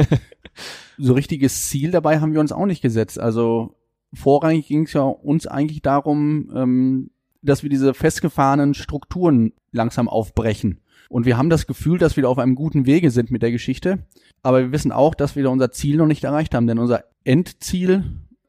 so 0.98 1.14
richtiges 1.14 1.70
Ziel 1.70 1.92
dabei 1.92 2.20
haben 2.20 2.34
wir 2.34 2.40
uns 2.40 2.52
auch 2.52 2.66
nicht 2.66 2.82
gesetzt. 2.82 3.20
Also 3.20 3.76
vorrangig 4.14 4.68
ging 4.68 4.84
es 4.86 4.94
ja 4.94 5.02
uns 5.02 5.48
eigentlich 5.48 5.82
darum, 5.82 6.52
ähm, 6.56 7.12
dass 7.42 7.62
wir 7.62 7.70
diese 7.70 7.94
festgefahrenen 7.94 8.74
Strukturen 8.74 9.54
langsam 9.72 10.08
aufbrechen. 10.08 10.80
Und 11.10 11.26
wir 11.26 11.38
haben 11.38 11.50
das 11.50 11.68
Gefühl, 11.68 11.98
dass 11.98 12.16
wir 12.16 12.24
da 12.24 12.30
auf 12.30 12.40
einem 12.40 12.56
guten 12.56 12.86
Wege 12.86 13.12
sind 13.12 13.32
mit 13.32 13.42
der 13.42 13.52
Geschichte. 13.52 14.06
Aber 14.42 14.60
wir 14.60 14.72
wissen 14.72 14.92
auch, 14.92 15.16
dass 15.16 15.36
wir 15.36 15.44
da 15.44 15.50
unser 15.50 15.72
Ziel 15.72 15.98
noch 15.98 16.08
nicht 16.08 16.24
erreicht 16.24 16.54
haben, 16.54 16.68
denn 16.68 16.80
unser 16.80 17.04
Endziel 17.24 18.04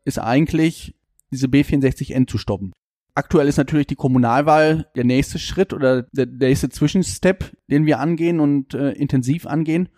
ist 0.05 0.19
eigentlich, 0.19 0.95
diese 1.31 1.47
B64N 1.47 2.29
zu 2.29 2.39
stoppen. 2.39 2.73
Aktuell 3.17 3.49
ist 3.49 3.59
natürlich 3.59 3.87
die 3.87 3.95
Kommunalwahl 3.95 4.87
der 4.97 5.05
nächste 5.05 5.39
Schritt 5.39 5.73
oder 5.73 6.03
der, 6.03 6.27
nächste 6.27 6.69
Zwischenstep, 6.69 7.53
den 7.71 7.87
wir 7.87 8.01
angehen 8.01 8.41
und 8.41 8.75
äh, 8.75 8.91
intensiv 8.93 9.47
angehen. 9.47 9.89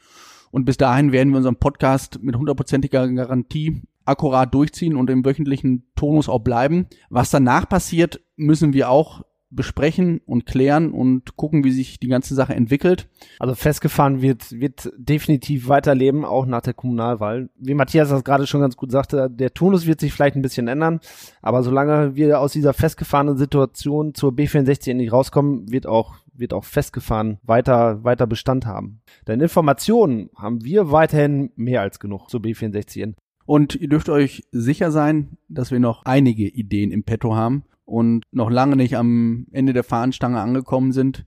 Und 0.50 0.64
bis 0.64 0.76
dahin 0.76 1.12
werden 1.12 1.30
wir 1.30 1.38
unseren 1.38 1.56
Podcast 1.56 2.22
mit 2.22 2.36
hundertprozentiger 2.36 3.08
Garantie 3.08 3.82
akkurat 4.04 4.52
durchziehen 4.54 4.96
und 4.96 5.10
im 5.10 5.24
wöchentlichen 5.24 5.86
Tonus 5.96 6.28
auch 6.28 6.40
bleiben. 6.40 6.86
Was 7.10 7.30
danach 7.30 7.68
passiert, 7.68 8.20
müssen 8.36 8.72
wir 8.72 8.88
auch 8.90 9.22
besprechen 9.56 10.20
und 10.26 10.46
klären 10.46 10.92
und 10.92 11.36
gucken, 11.36 11.64
wie 11.64 11.72
sich 11.72 11.98
die 11.98 12.08
ganze 12.08 12.34
Sache 12.34 12.54
entwickelt. 12.54 13.08
Also 13.38 13.54
festgefahren 13.54 14.22
wird, 14.22 14.52
wird 14.52 14.92
definitiv 14.96 15.68
weiterleben, 15.68 16.24
auch 16.24 16.46
nach 16.46 16.62
der 16.62 16.74
Kommunalwahl. 16.74 17.48
Wie 17.58 17.74
Matthias 17.74 18.10
das 18.10 18.22
gerade 18.22 18.46
schon 18.46 18.60
ganz 18.60 18.76
gut 18.76 18.92
sagte, 18.92 19.28
der 19.30 19.54
Tonus 19.54 19.86
wird 19.86 20.00
sich 20.00 20.12
vielleicht 20.12 20.36
ein 20.36 20.42
bisschen 20.42 20.68
ändern, 20.68 21.00
aber 21.42 21.62
solange 21.62 22.14
wir 22.14 22.40
aus 22.40 22.52
dieser 22.52 22.74
festgefahrenen 22.74 23.36
Situation 23.36 24.14
zur 24.14 24.32
B64 24.32 24.94
nicht 24.94 25.12
rauskommen, 25.12 25.70
wird 25.72 25.86
auch 25.86 26.14
wird 26.38 26.52
auch 26.52 26.64
festgefahren 26.64 27.38
weiter, 27.44 28.04
weiter 28.04 28.26
Bestand 28.26 28.66
haben. 28.66 29.00
Denn 29.26 29.40
Informationen 29.40 30.28
haben 30.36 30.62
wir 30.64 30.90
weiterhin 30.90 31.50
mehr 31.56 31.80
als 31.80 31.98
genug 31.98 32.28
zur 32.28 32.40
B64. 32.40 33.14
Und 33.46 33.74
ihr 33.76 33.88
dürft 33.88 34.08
euch 34.08 34.44
sicher 34.50 34.90
sein, 34.90 35.38
dass 35.48 35.70
wir 35.70 35.78
noch 35.78 36.04
einige 36.04 36.46
Ideen 36.46 36.90
im 36.90 37.04
Petto 37.04 37.34
haben 37.34 37.64
und 37.86 38.24
noch 38.32 38.50
lange 38.50 38.76
nicht 38.76 38.96
am 38.96 39.46
Ende 39.52 39.72
der 39.72 39.84
Fahnenstange 39.84 40.40
angekommen 40.40 40.92
sind. 40.92 41.24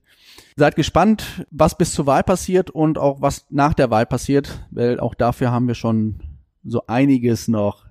Seid 0.56 0.76
gespannt, 0.76 1.44
was 1.50 1.76
bis 1.76 1.92
zur 1.92 2.06
Wahl 2.06 2.22
passiert 2.22 2.70
und 2.70 2.98
auch 2.98 3.20
was 3.20 3.46
nach 3.50 3.74
der 3.74 3.90
Wahl 3.90 4.06
passiert, 4.06 4.66
weil 4.70 5.00
auch 5.00 5.14
dafür 5.14 5.50
haben 5.50 5.66
wir 5.66 5.74
schon 5.74 6.20
so 6.62 6.86
einiges 6.86 7.48
noch 7.48 7.86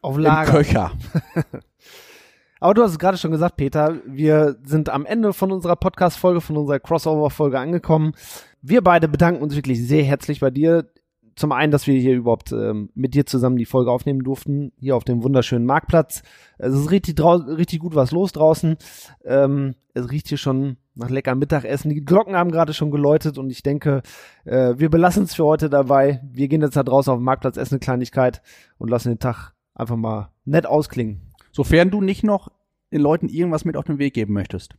auf 0.00 0.16
Lager. 0.16 0.48
im 0.48 0.56
Köcher. 0.56 0.92
Aber 2.60 2.74
du 2.74 2.82
hast 2.82 2.92
es 2.92 2.98
gerade 2.98 3.18
schon 3.18 3.32
gesagt, 3.32 3.56
Peter, 3.56 3.96
wir 4.06 4.56
sind 4.64 4.88
am 4.88 5.04
Ende 5.04 5.32
von 5.32 5.52
unserer 5.52 5.76
Podcast-Folge, 5.76 6.40
von 6.40 6.56
unserer 6.56 6.80
Crossover-Folge 6.80 7.58
angekommen. 7.58 8.14
Wir 8.62 8.82
beide 8.82 9.08
bedanken 9.08 9.42
uns 9.42 9.54
wirklich 9.54 9.86
sehr 9.86 10.04
herzlich 10.04 10.40
bei 10.40 10.50
dir 10.50 10.88
zum 11.36 11.52
einen, 11.52 11.70
dass 11.70 11.86
wir 11.86 11.98
hier 12.00 12.14
überhaupt 12.14 12.50
ähm, 12.52 12.90
mit 12.94 13.14
dir 13.14 13.26
zusammen 13.26 13.58
die 13.58 13.66
Folge 13.66 13.90
aufnehmen 13.90 14.24
durften, 14.24 14.72
hier 14.78 14.96
auf 14.96 15.04
dem 15.04 15.22
wunderschönen 15.22 15.66
Marktplatz. 15.66 16.22
Es 16.56 16.74
ist 16.74 16.90
richtig, 16.90 17.20
richtig 17.20 17.78
gut 17.80 17.94
was 17.94 18.10
los 18.10 18.32
draußen. 18.32 18.76
Ähm, 19.24 19.74
es 19.92 20.10
riecht 20.10 20.28
hier 20.28 20.38
schon 20.38 20.78
nach 20.94 21.10
leckerem 21.10 21.38
Mittagessen. 21.38 21.90
Die 21.90 22.04
Glocken 22.04 22.36
haben 22.36 22.50
gerade 22.50 22.72
schon 22.72 22.90
geläutet 22.90 23.36
und 23.36 23.50
ich 23.50 23.62
denke, 23.62 24.02
äh, 24.46 24.74
wir 24.78 24.88
belassen 24.88 25.24
es 25.24 25.34
für 25.34 25.44
heute 25.44 25.68
dabei. 25.68 26.22
Wir 26.32 26.48
gehen 26.48 26.62
jetzt 26.62 26.76
da 26.76 26.82
draußen 26.82 27.12
auf 27.12 27.18
dem 27.18 27.24
Marktplatz, 27.24 27.58
essen 27.58 27.74
eine 27.74 27.80
Kleinigkeit 27.80 28.40
und 28.78 28.88
lassen 28.88 29.10
den 29.10 29.18
Tag 29.18 29.52
einfach 29.74 29.96
mal 29.96 30.30
nett 30.46 30.66
ausklingen. 30.66 31.34
Sofern 31.52 31.90
du 31.90 32.00
nicht 32.00 32.24
noch 32.24 32.50
den 32.92 33.02
Leuten 33.02 33.28
irgendwas 33.28 33.66
mit 33.66 33.76
auf 33.76 33.84
den 33.84 33.98
Weg 33.98 34.14
geben 34.14 34.32
möchtest. 34.32 34.76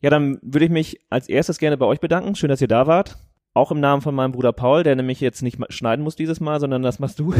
Ja, 0.00 0.10
dann 0.10 0.38
würde 0.42 0.66
ich 0.66 0.70
mich 0.70 1.00
als 1.08 1.28
erstes 1.28 1.58
gerne 1.58 1.78
bei 1.78 1.86
euch 1.86 2.00
bedanken. 2.00 2.34
Schön, 2.34 2.50
dass 2.50 2.60
ihr 2.60 2.68
da 2.68 2.86
wart. 2.86 3.16
Auch 3.58 3.72
im 3.72 3.80
Namen 3.80 4.02
von 4.02 4.14
meinem 4.14 4.30
Bruder 4.30 4.52
Paul, 4.52 4.84
der 4.84 4.94
nämlich 4.94 5.20
jetzt 5.20 5.42
nicht 5.42 5.58
schneiden 5.70 6.04
muss 6.04 6.14
dieses 6.14 6.38
Mal, 6.38 6.60
sondern 6.60 6.80
das 6.82 7.00
machst 7.00 7.18
du. 7.18 7.34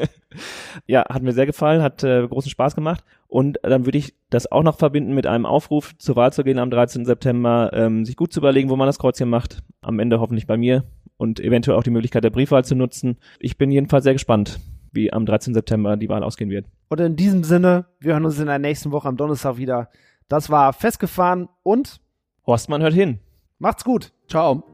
ja, 0.86 1.04
hat 1.06 1.22
mir 1.22 1.34
sehr 1.34 1.44
gefallen, 1.44 1.82
hat 1.82 2.02
äh, 2.02 2.26
großen 2.26 2.50
Spaß 2.50 2.74
gemacht. 2.74 3.04
Und 3.28 3.58
dann 3.62 3.84
würde 3.84 3.98
ich 3.98 4.14
das 4.30 4.50
auch 4.50 4.62
noch 4.62 4.78
verbinden 4.78 5.14
mit 5.14 5.26
einem 5.26 5.44
Aufruf, 5.44 5.94
zur 5.98 6.16
Wahl 6.16 6.32
zu 6.32 6.44
gehen 6.44 6.58
am 6.58 6.70
13. 6.70 7.04
September, 7.04 7.72
ähm, 7.74 8.06
sich 8.06 8.16
gut 8.16 8.32
zu 8.32 8.40
überlegen, 8.40 8.70
wo 8.70 8.76
man 8.76 8.86
das 8.86 8.98
Kreuzchen 8.98 9.28
macht. 9.28 9.62
Am 9.82 9.98
Ende 9.98 10.18
hoffentlich 10.18 10.46
bei 10.46 10.56
mir 10.56 10.84
und 11.18 11.40
eventuell 11.40 11.76
auch 11.76 11.82
die 11.82 11.90
Möglichkeit 11.90 12.24
der 12.24 12.30
Briefwahl 12.30 12.64
zu 12.64 12.74
nutzen. 12.74 13.18
Ich 13.38 13.58
bin 13.58 13.70
jedenfalls 13.70 14.04
sehr 14.04 14.14
gespannt, 14.14 14.60
wie 14.92 15.12
am 15.12 15.26
13. 15.26 15.52
September 15.52 15.98
die 15.98 16.08
Wahl 16.08 16.24
ausgehen 16.24 16.48
wird. 16.48 16.64
Und 16.88 17.00
in 17.00 17.16
diesem 17.16 17.44
Sinne, 17.44 17.84
wir 18.00 18.14
hören 18.14 18.24
uns 18.24 18.38
in 18.38 18.46
der 18.46 18.58
nächsten 18.58 18.92
Woche 18.92 19.08
am 19.08 19.18
Donnerstag 19.18 19.58
wieder. 19.58 19.90
Das 20.26 20.48
war 20.48 20.72
festgefahren 20.72 21.50
und 21.62 22.00
Horstmann 22.46 22.80
hört 22.80 22.94
hin. 22.94 23.18
Macht's 23.58 23.84
gut. 23.84 24.14
Ciao. 24.26 24.73